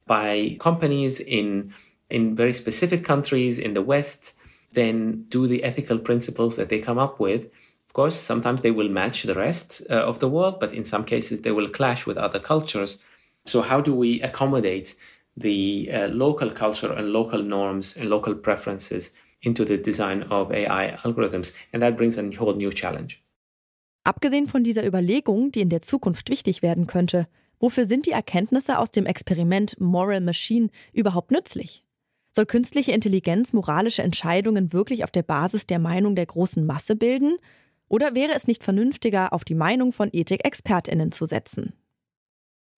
by 0.07 0.57
companies 0.59 1.21
in 1.21 1.73
in 2.11 2.37
very 2.37 2.53
specific 2.53 3.05
countries 3.05 3.59
in 3.59 3.75
the 3.75 3.87
West, 3.87 4.37
then 4.73 5.27
do 5.29 5.47
the 5.47 5.63
ethical 5.63 5.99
principles 5.99 6.57
that 6.57 6.69
they 6.69 6.81
come 6.81 6.99
up 6.99 7.21
with. 7.21 7.51
Of 7.87 7.93
course, 7.95 8.17
sometimes 8.17 8.61
they 8.63 8.71
will 8.71 8.89
match 8.89 9.23
the 9.23 9.35
rest 9.35 9.83
uh, 9.91 9.95
of 9.95 10.19
the 10.19 10.29
world, 10.29 10.59
but 10.61 10.73
in 10.73 10.85
some 10.85 11.05
cases 11.05 11.43
they 11.43 11.53
will 11.53 11.69
clash 11.69 12.07
with 12.07 12.17
other 12.17 12.39
cultures. 12.39 12.99
So, 13.47 13.63
how 13.63 13.81
do 13.81 13.95
we 13.95 14.21
accommodate 14.23 14.95
the 15.37 15.91
uh, 15.93 16.09
local 16.09 16.51
culture 16.51 16.93
and 16.93 17.13
local 17.13 17.43
norms 17.43 17.97
and 17.97 18.11
local 18.11 18.35
preferences 18.35 19.11
into 19.41 19.65
the 19.65 19.81
design 19.81 20.23
of 20.25 20.51
AI 20.51 20.97
algorithms. 21.03 21.53
And 21.73 21.83
that 21.83 21.97
brings 21.97 22.19
a 22.19 22.23
whole 22.39 22.55
new 22.55 22.71
challenge. 22.71 23.19
Abgesehen 24.05 24.49
von 24.49 24.65
dieser 24.65 24.87
Überlegung, 24.87 25.53
die 25.53 25.61
in 25.61 25.69
der 25.69 25.83
Zukunft 25.83 26.31
wichtig 26.31 26.63
werden 26.63 26.87
könnte, 26.87 27.29
wofür 27.61 27.85
sind 27.85 28.07
die 28.07 28.13
Erkenntnisse 28.13 28.79
aus 28.79 28.91
dem 28.91 29.07
Experiment 29.07 29.79
Moral 29.79 30.21
Machine 30.21 30.71
überhaupt 30.93 31.31
nützlich? 31.31 31.85
Soll 32.31 32.47
künstliche 32.47 32.93
Intelligenz 32.93 33.53
moralische 33.53 34.03
Entscheidungen 34.03 34.73
wirklich 34.73 35.05
auf 35.05 35.11
der 35.11 35.23
Basis 35.23 35.67
der 35.67 35.79
Meinung 35.79 36.15
der 36.15 36.27
großen 36.27 36.65
Masse 36.65 36.95
bilden? 36.97 37.37
Oder 37.89 38.15
wäre 38.15 38.33
es 38.35 38.47
nicht 38.47 38.63
vernünftiger, 38.63 39.33
auf 39.33 39.45
die 39.45 39.55
Meinung 39.55 39.93
von 39.93 40.11
Ethik-ExpertInnen 40.13 41.11
zu 41.11 41.27
setzen? 41.27 41.73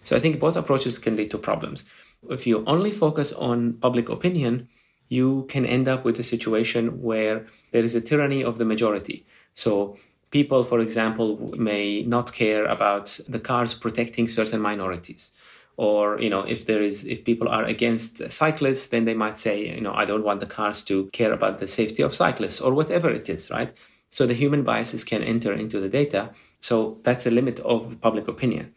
So 0.03 0.17
I 0.17 0.21
think 0.21 0.41
both 0.41 0.57
approaches 0.57 1.01
can 1.01 1.17
lead 1.17 1.31
to 1.31 1.39
problems. 1.39 1.85
If 2.29 2.47
you 2.47 2.63
only 2.67 2.91
focus 2.91 3.37
on 3.37 3.79
public 3.81 4.09
opinion, 4.09 4.69
you 5.11 5.45
can 5.49 5.67
end 5.67 5.87
up 5.89 6.05
with 6.05 6.19
a 6.19 6.23
situation 6.23 7.03
where 7.03 7.45
there 7.73 7.85
is 7.85 7.95
a 7.95 8.01
tyranny 8.01 8.43
of 8.43 8.57
the 8.57 8.65
majority. 8.65 9.27
So 9.53 9.99
people, 10.31 10.63
for 10.63 10.81
example, 10.81 11.53
may 11.59 12.03
not 12.03 12.33
care 12.33 12.65
about 12.65 13.19
the 13.29 13.41
cars 13.41 13.75
protecting 13.75 14.29
certain 14.29 14.61
minorities. 14.61 15.33
Or, 15.77 16.21
you 16.21 16.31
know, 16.31 16.43
if 16.43 16.67
there 16.67 16.83
is, 16.83 17.07
if 17.07 17.25
people 17.25 17.49
are 17.49 17.65
against 17.65 18.31
cyclists, 18.31 18.87
then 18.89 19.05
they 19.05 19.15
might 19.15 19.37
say, 19.37 19.75
you 19.75 19.81
know, 19.81 19.95
I 19.95 20.05
don't 20.05 20.25
want 20.25 20.41
the 20.41 20.47
cars 20.47 20.85
to 20.85 21.07
care 21.13 21.33
about 21.33 21.59
the 21.59 21.67
safety 21.67 22.03
of 22.03 22.15
cyclists 22.15 22.61
or 22.61 22.73
whatever 22.73 23.09
it 23.09 23.29
is, 23.29 23.51
right? 23.51 23.73
So 24.11 24.27
the 24.27 24.35
human 24.35 24.63
biases 24.63 25.05
can 25.05 25.23
enter 25.23 25.53
into 25.53 25.81
the 25.81 25.89
data. 25.89 26.31
So 26.61 27.01
that's 27.03 27.27
a 27.27 27.31
limit 27.31 27.59
of 27.61 28.01
public 28.01 28.29
opinion. 28.29 28.75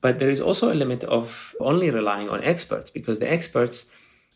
But 0.00 0.18
there 0.18 0.30
is 0.30 0.40
also 0.40 0.72
a 0.72 0.80
limit 0.82 1.04
of 1.04 1.54
only 1.60 1.90
relying 1.90 2.28
on 2.28 2.44
experts 2.44 2.90
because 2.90 3.18
the 3.18 3.30
experts, 3.30 3.86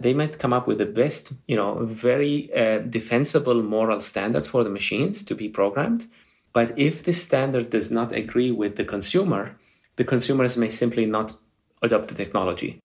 they 0.01 0.15
might 0.15 0.39
come 0.39 0.53
up 0.53 0.67
with 0.67 0.79
the 0.79 0.87
best, 0.87 1.35
you 1.47 1.57
know, 1.57 1.85
very 1.85 2.51
uh, 2.55 2.79
defensible 2.79 3.63
moral 3.63 4.01
standard 4.01 4.47
for 4.47 4.65
the 4.65 4.71
machines 4.71 5.25
to 5.25 5.35
be 5.35 5.49
programmed. 5.49 6.07
But 6.53 6.77
if 6.77 7.03
this 7.03 7.23
standard 7.23 7.71
does 7.71 7.91
not 7.91 8.13
agree 8.13 8.51
with 8.51 8.77
the 8.77 8.85
consumer, 8.85 9.57
the 9.97 10.05
consumers 10.05 10.57
may 10.57 10.71
simply 10.71 11.07
not 11.07 11.35
adopt 11.83 12.09
the 12.09 12.15
technology. 12.15 12.81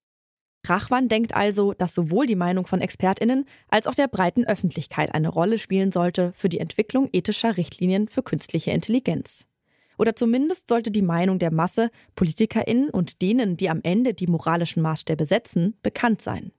Rachwan 0.68 1.08
denkt 1.08 1.36
also, 1.36 1.74
dass 1.74 1.94
sowohl 1.94 2.26
die 2.26 2.36
Meinung 2.36 2.66
von 2.66 2.82
Expertinnen 2.82 3.46
als 3.70 3.86
auch 3.86 3.94
der 3.94 4.08
breiten 4.08 4.46
Öffentlichkeit 4.46 5.14
eine 5.14 5.30
Rolle 5.30 5.60
spielen 5.60 5.92
sollte 5.92 6.34
für 6.36 6.50
die 6.50 6.60
Entwicklung 6.60 7.08
ethischer 7.14 7.56
Richtlinien 7.56 8.08
für 8.08 8.24
künstliche 8.24 8.72
Intelligenz. 8.72 9.46
Oder 9.98 10.16
zumindest 10.16 10.68
sollte 10.68 10.92
die 10.92 11.04
Meinung 11.04 11.40
der 11.40 11.54
Masse, 11.54 11.90
Politikerinnen 12.16 12.90
und 12.90 13.22
denen, 13.22 13.58
die 13.58 13.70
am 13.70 13.80
Ende 13.84 14.14
die 14.14 14.28
moralischen 14.28 14.82
Maßstäbe 14.82 15.26
setzen, 15.26 15.76
bekannt 15.84 16.22
sein. 16.22 16.52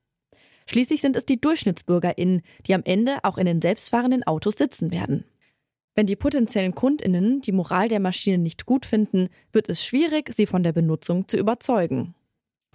Schließlich 0.69 1.01
sind 1.01 1.17
es 1.17 1.25
die 1.25 1.41
Durchschnittsbürgerinnen, 1.41 2.43
die 2.67 2.75
am 2.75 2.83
Ende 2.85 3.19
auch 3.23 3.39
in 3.39 3.47
den 3.47 3.63
selbstfahrenden 3.63 4.25
Autos 4.25 4.57
sitzen 4.57 4.91
werden. 4.91 5.25
Wenn 5.95 6.07
die 6.07 6.17
potenziellen 6.17 6.75
Kundinnen 6.75 7.41
die 7.41 7.53
Moral 7.53 7.89
der 7.89 8.01
Maschine 8.01 8.39
nicht 8.39 8.67
gut 8.67 8.85
finden, 8.85 9.29
wird 9.53 9.69
es 9.69 9.85
schwierig, 9.85 10.31
sie 10.33 10.47
von 10.47 10.63
der 10.63 10.73
Benutzung 10.73 11.27
zu 11.27 11.39
überzeugen. 11.39 12.15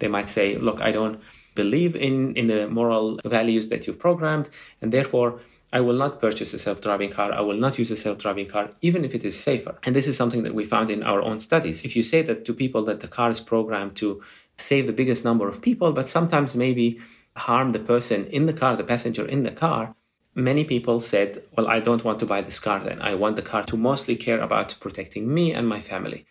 They 0.00 0.08
might 0.08 0.28
say, 0.28 0.56
look, 0.56 0.80
I 0.80 0.92
don't 0.92 1.18
believe 1.54 1.96
in, 1.96 2.34
in 2.34 2.48
the 2.48 2.66
moral 2.66 3.18
values 3.22 3.68
that 3.68 3.86
you've 3.86 3.98
programmed, 3.98 4.50
and 4.80 4.90
therefore 4.92 5.38
I 5.72 5.80
will 5.80 5.96
not 5.96 6.18
purchase 6.18 6.52
a 6.52 6.58
self-driving 6.58 7.10
car. 7.10 7.32
I 7.32 7.40
will 7.40 7.58
not 7.58 7.78
use 7.78 7.92
a 7.92 7.96
self-driving 7.96 8.48
car, 8.48 8.70
even 8.80 9.04
if 9.04 9.14
it 9.14 9.24
is 9.24 9.40
safer. 9.40 9.78
And 9.84 9.94
this 9.94 10.08
is 10.08 10.16
something 10.16 10.42
that 10.42 10.54
we 10.54 10.64
found 10.64 10.90
in 10.90 11.04
our 11.04 11.22
own 11.22 11.38
studies. 11.38 11.84
If 11.84 11.94
you 11.94 12.02
say 12.02 12.22
that 12.22 12.44
to 12.46 12.52
people 12.52 12.82
that 12.86 13.00
the 13.00 13.08
car 13.08 13.30
is 13.30 13.40
programmed 13.40 13.94
to 13.96 14.20
save 14.56 14.86
the 14.86 14.92
biggest 14.92 15.24
number 15.24 15.46
of 15.46 15.62
people, 15.62 15.92
but 15.92 16.08
sometimes 16.08 16.56
maybe 16.56 17.00
harm 17.36 17.72
the 17.72 17.78
person 17.78 18.26
in 18.26 18.46
the 18.46 18.52
car, 18.52 18.76
the 18.76 18.84
passenger 18.84 19.26
in 19.26 19.42
the 19.42 19.50
car, 19.50 19.94
many 20.34 20.64
people 20.64 21.00
said, 21.00 21.42
well, 21.56 21.68
I 21.68 21.80
don't 21.80 22.04
want 22.04 22.20
to 22.20 22.26
buy 22.26 22.40
this 22.40 22.58
car 22.58 22.80
then. 22.80 23.00
I 23.00 23.14
want 23.14 23.36
the 23.36 23.42
car 23.42 23.64
to 23.64 23.76
mostly 23.76 24.16
care 24.16 24.40
about 24.40 24.76
protecting 24.80 25.32
me 25.32 25.52
and 25.52 25.68
my 25.68 25.80
family. 25.80 26.26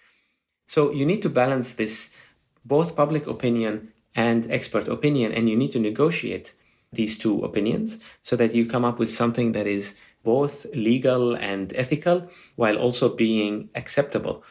So 0.67 0.91
you 0.91 1.05
need 1.05 1.21
to 1.23 1.29
balance 1.29 1.73
this, 1.73 2.15
both 2.65 2.95
public 2.95 3.27
opinion 3.27 3.91
and 4.15 4.49
expert 4.51 4.87
opinion, 4.87 5.31
and 5.31 5.49
you 5.49 5.55
need 5.55 5.71
to 5.71 5.79
negotiate 5.79 6.53
these 6.91 7.17
two 7.17 7.43
opinions 7.43 7.99
so 8.21 8.35
that 8.35 8.53
you 8.53 8.65
come 8.65 8.83
up 8.83 8.99
with 8.99 9.09
something 9.09 9.53
that 9.53 9.67
is 9.67 9.97
both 10.23 10.65
legal 10.73 11.35
and 11.35 11.73
ethical 11.75 12.27
while 12.55 12.77
also 12.77 13.09
being 13.09 13.69
acceptable. 13.75 14.43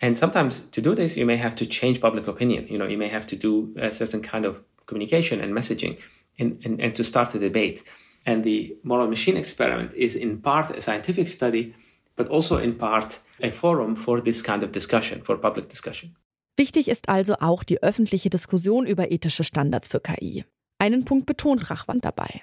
And 0.00 0.16
sometimes 0.16 0.66
to 0.66 0.82
do 0.82 0.94
this, 0.94 1.16
you 1.16 1.24
may 1.24 1.36
have 1.36 1.54
to 1.56 1.66
change 1.66 2.00
public 2.00 2.28
opinion. 2.28 2.68
You 2.68 2.78
know, 2.78 2.86
you 2.86 2.98
may 2.98 3.08
have 3.08 3.26
to 3.28 3.36
do 3.36 3.74
a 3.76 3.92
certain 3.92 4.20
kind 4.20 4.44
of 4.44 4.62
communication 4.86 5.40
and 5.40 5.52
messaging 5.52 5.98
and, 6.38 6.60
and, 6.64 6.80
and 6.80 6.94
to 6.94 7.04
start 7.04 7.34
a 7.34 7.38
debate. 7.38 7.84
And 8.24 8.42
the 8.44 8.76
moral 8.82 9.08
machine 9.08 9.36
experiment 9.36 9.94
is 9.94 10.14
in 10.14 10.40
part 10.40 10.70
a 10.70 10.80
scientific 10.80 11.28
study, 11.28 11.74
but 12.16 12.28
also 12.28 12.56
in 12.58 12.74
part 12.74 13.20
a 13.40 13.50
forum 13.50 13.96
for 13.96 14.20
this 14.20 14.42
kind 14.42 14.62
of 14.62 14.72
discussion, 14.72 15.22
for 15.22 15.36
public 15.36 15.68
discussion. 15.68 16.16
Wichtig 16.56 16.88
ist 16.88 17.08
also 17.08 17.34
auch 17.40 17.64
die 17.64 17.82
öffentliche 17.82 18.30
Diskussion 18.30 18.86
über 18.86 19.10
ethische 19.10 19.44
Standards 19.44 19.88
für 19.88 20.00
KI. 20.00 20.44
Einen 20.78 21.04
Punkt 21.04 21.26
betont 21.26 21.70
Rachwand 21.70 22.04
dabei. 22.04 22.42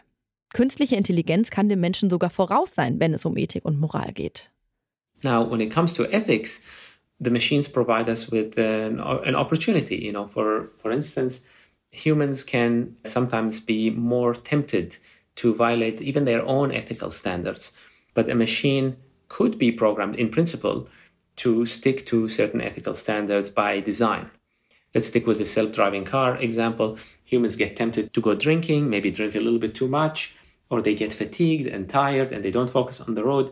Künstliche 0.53 0.95
Intelligenz 0.95 1.49
kann 1.49 1.67
dem 1.67 1.79
Menschen 1.79 2.12
sogar 2.12 2.29
voraus 2.29 2.75
sein, 2.75 2.99
wenn 2.99 3.13
es 3.13 3.25
um 3.25 3.36
Ethik 3.38 3.65
und 3.65 3.79
Moral 3.79 4.13
geht. 4.13 4.51
Now, 5.23 5.49
when 5.49 5.62
it 5.62 5.73
comes 5.73 5.93
to 5.93 6.03
ethics, 6.06 6.62
the 7.19 7.32
machines 7.32 7.67
provide 7.67 8.10
us 8.10 8.32
with 8.32 8.58
an, 8.58 8.99
an 8.99 9.36
opportunity. 9.36 9.95
You 9.95 10.12
know, 10.12 10.25
for 10.27 10.69
for 10.77 10.91
instance, 10.91 11.43
humans 11.93 12.43
can 12.43 12.95
sometimes 13.03 13.60
be 13.60 13.91
more 13.91 14.34
tempted 14.34 14.97
to 15.36 15.53
violate 15.53 16.01
even 16.01 16.25
their 16.25 16.43
own 16.43 16.71
ethical 16.71 17.12
standards, 17.12 17.71
but 18.15 18.29
a 18.29 18.36
machine 18.36 18.97
could 19.27 19.58
be 19.60 19.71
programmed 19.71 20.15
in 20.15 20.29
principle 20.29 20.88
to 21.36 21.65
stick 21.65 22.06
to 22.08 22.27
certain 22.27 22.62
ethical 22.62 22.95
standards 22.95 23.49
by 23.49 23.79
design. 23.79 24.32
Let's 24.93 25.08
stick 25.08 25.27
with 25.27 25.38
the 25.38 25.45
self 25.45 25.71
driving 25.71 26.03
car 26.03 26.36
example. 26.38 26.97
Humans 27.25 27.56
get 27.56 27.75
tempted 27.75 28.12
to 28.13 28.21
go 28.21 28.34
drinking, 28.36 28.89
maybe 28.89 29.12
drink 29.12 29.36
a 29.36 29.39
little 29.39 29.60
bit 29.60 29.75
too 29.75 29.88
much, 29.88 30.36
or 30.69 30.82
they 30.82 30.95
get 30.95 31.13
fatigued 31.13 31.67
and 31.67 31.88
tired 31.88 32.32
and 32.32 32.43
they 32.43 32.51
don't 32.51 32.69
focus 32.69 33.01
on 33.01 33.13
the 33.13 33.23
road. 33.23 33.51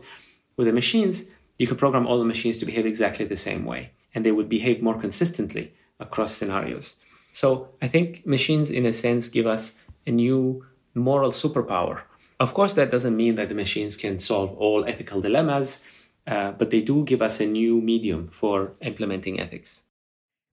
With 0.56 0.66
the 0.66 0.72
machines, 0.72 1.32
you 1.58 1.68
can 1.68 1.76
program 1.76 2.06
all 2.06 2.18
the 2.18 2.24
machines 2.24 2.58
to 2.58 2.66
behave 2.66 2.86
exactly 2.86 3.24
the 3.24 3.36
same 3.36 3.64
way, 3.64 3.92
and 4.14 4.24
they 4.24 4.32
would 4.32 4.48
behave 4.48 4.82
more 4.82 4.98
consistently 4.98 5.74
across 6.00 6.32
scenarios. 6.32 6.96
So 7.32 7.68
I 7.80 7.88
think 7.88 8.26
machines, 8.26 8.70
in 8.70 8.86
a 8.86 8.92
sense, 8.92 9.28
give 9.28 9.46
us 9.46 9.82
a 10.06 10.10
new 10.10 10.64
moral 10.94 11.30
superpower. 11.30 12.02
Of 12.38 12.54
course, 12.54 12.74
that 12.74 12.90
doesn't 12.90 13.16
mean 13.16 13.36
that 13.36 13.48
the 13.48 13.54
machines 13.54 13.96
can 13.96 14.18
solve 14.18 14.52
all 14.58 14.84
ethical 14.84 15.20
dilemmas, 15.20 15.84
uh, 16.26 16.52
but 16.52 16.70
they 16.70 16.82
do 16.82 17.04
give 17.04 17.22
us 17.22 17.40
a 17.40 17.46
new 17.46 17.80
medium 17.80 18.28
for 18.30 18.72
implementing 18.80 19.38
ethics. 19.38 19.84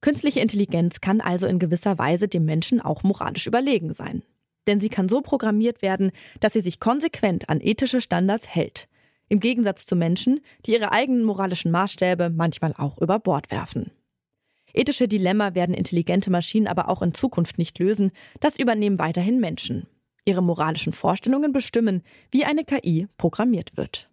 Künstliche 0.02 0.40
Intelligenz 0.40 1.02
kann 1.02 1.20
also 1.20 1.46
in 1.48 1.60
gewisser 1.60 1.98
Weise 1.98 2.28
dem 2.30 2.46
Menschen 2.46 2.80
auch 2.80 3.04
moralisch 3.04 3.48
überlegen 3.48 3.92
sein. 3.92 4.24
Denn 4.66 4.80
sie 4.80 4.90
kann 4.90 5.10
so 5.10 5.22
programmiert 5.22 5.82
werden, 5.82 6.12
dass 6.40 6.54
sie 6.54 6.62
sich 6.62 6.80
konsequent 6.80 7.50
an 7.50 7.60
ethische 7.60 8.00
Standards 8.00 8.48
hält. 8.48 8.88
Im 9.28 9.40
Gegensatz 9.40 9.86
zu 9.86 9.96
Menschen, 9.96 10.40
die 10.66 10.74
ihre 10.74 10.92
eigenen 10.92 11.24
moralischen 11.24 11.72
Maßstäbe 11.72 12.30
manchmal 12.30 12.74
auch 12.78 12.98
über 13.00 13.20
Bord 13.20 13.52
werfen. 13.52 13.92
Ethische 14.74 15.08
Dilemma 15.08 15.56
werden 15.56 15.76
intelligente 15.76 16.30
Maschinen 16.30 16.68
aber 16.68 16.90
auch 16.90 17.02
in 17.02 17.14
Zukunft 17.14 17.58
nicht 17.58 17.80
lösen, 17.80 18.12
das 18.40 18.60
übernehmen 18.60 19.00
weiterhin 19.00 19.40
Menschen. 19.40 19.88
Ihre 20.26 20.44
moralischen 20.44 20.94
Vorstellungen 20.94 21.52
bestimmen, 21.52 22.04
wie 22.32 22.46
eine 22.46 22.64
KI 22.64 23.08
programmiert 23.18 23.78
wird. 23.78 24.10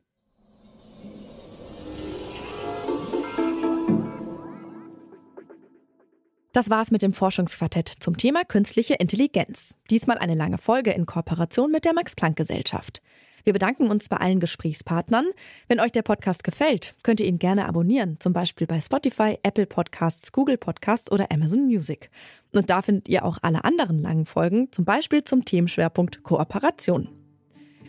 Das 6.56 6.70
war's 6.70 6.90
mit 6.90 7.02
dem 7.02 7.12
Forschungsquartett 7.12 7.86
zum 7.86 8.16
Thema 8.16 8.42
künstliche 8.42 8.94
Intelligenz. 8.94 9.74
Diesmal 9.90 10.16
eine 10.16 10.34
lange 10.34 10.56
Folge 10.56 10.90
in 10.90 11.04
Kooperation 11.04 11.70
mit 11.70 11.84
der 11.84 11.92
Max-Planck-Gesellschaft. 11.92 13.02
Wir 13.46 13.52
bedanken 13.52 13.92
uns 13.92 14.08
bei 14.08 14.16
allen 14.16 14.40
Gesprächspartnern. 14.40 15.26
Wenn 15.68 15.78
euch 15.78 15.92
der 15.92 16.02
Podcast 16.02 16.42
gefällt, 16.42 16.96
könnt 17.04 17.20
ihr 17.20 17.28
ihn 17.28 17.38
gerne 17.38 17.68
abonnieren, 17.68 18.16
zum 18.18 18.32
Beispiel 18.32 18.66
bei 18.66 18.80
Spotify, 18.80 19.38
Apple 19.44 19.66
Podcasts, 19.66 20.32
Google 20.32 20.56
Podcasts 20.56 21.12
oder 21.12 21.30
Amazon 21.30 21.64
Music. 21.64 22.10
Und 22.52 22.70
da 22.70 22.82
findet 22.82 23.08
ihr 23.08 23.24
auch 23.24 23.38
alle 23.42 23.64
anderen 23.64 24.02
langen 24.02 24.26
Folgen, 24.26 24.72
zum 24.72 24.84
Beispiel 24.84 25.22
zum 25.22 25.44
Themenschwerpunkt 25.44 26.24
Kooperation. 26.24 27.08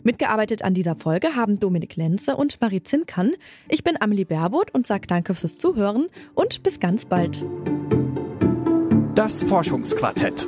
Mitgearbeitet 0.03 0.61
an 0.61 0.75
dieser 0.75 0.95
Folge 0.95 1.33
haben 1.33 1.59
Dominik 1.59 1.95
Lenze 1.95 2.35
und 2.35 2.61
Marie 2.61 2.83
Zinkern. 2.83 3.33
Ich 3.67 3.83
bin 3.83 3.99
Amelie 3.99 4.25
Berbot 4.25 4.69
und 4.75 4.85
sage 4.85 5.07
danke 5.07 5.33
fürs 5.33 5.57
Zuhören 5.57 6.05
und 6.35 6.61
bis 6.61 6.79
ganz 6.79 7.05
bald. 7.05 7.43
Das 9.15 9.41
Forschungsquartett. 9.41 10.47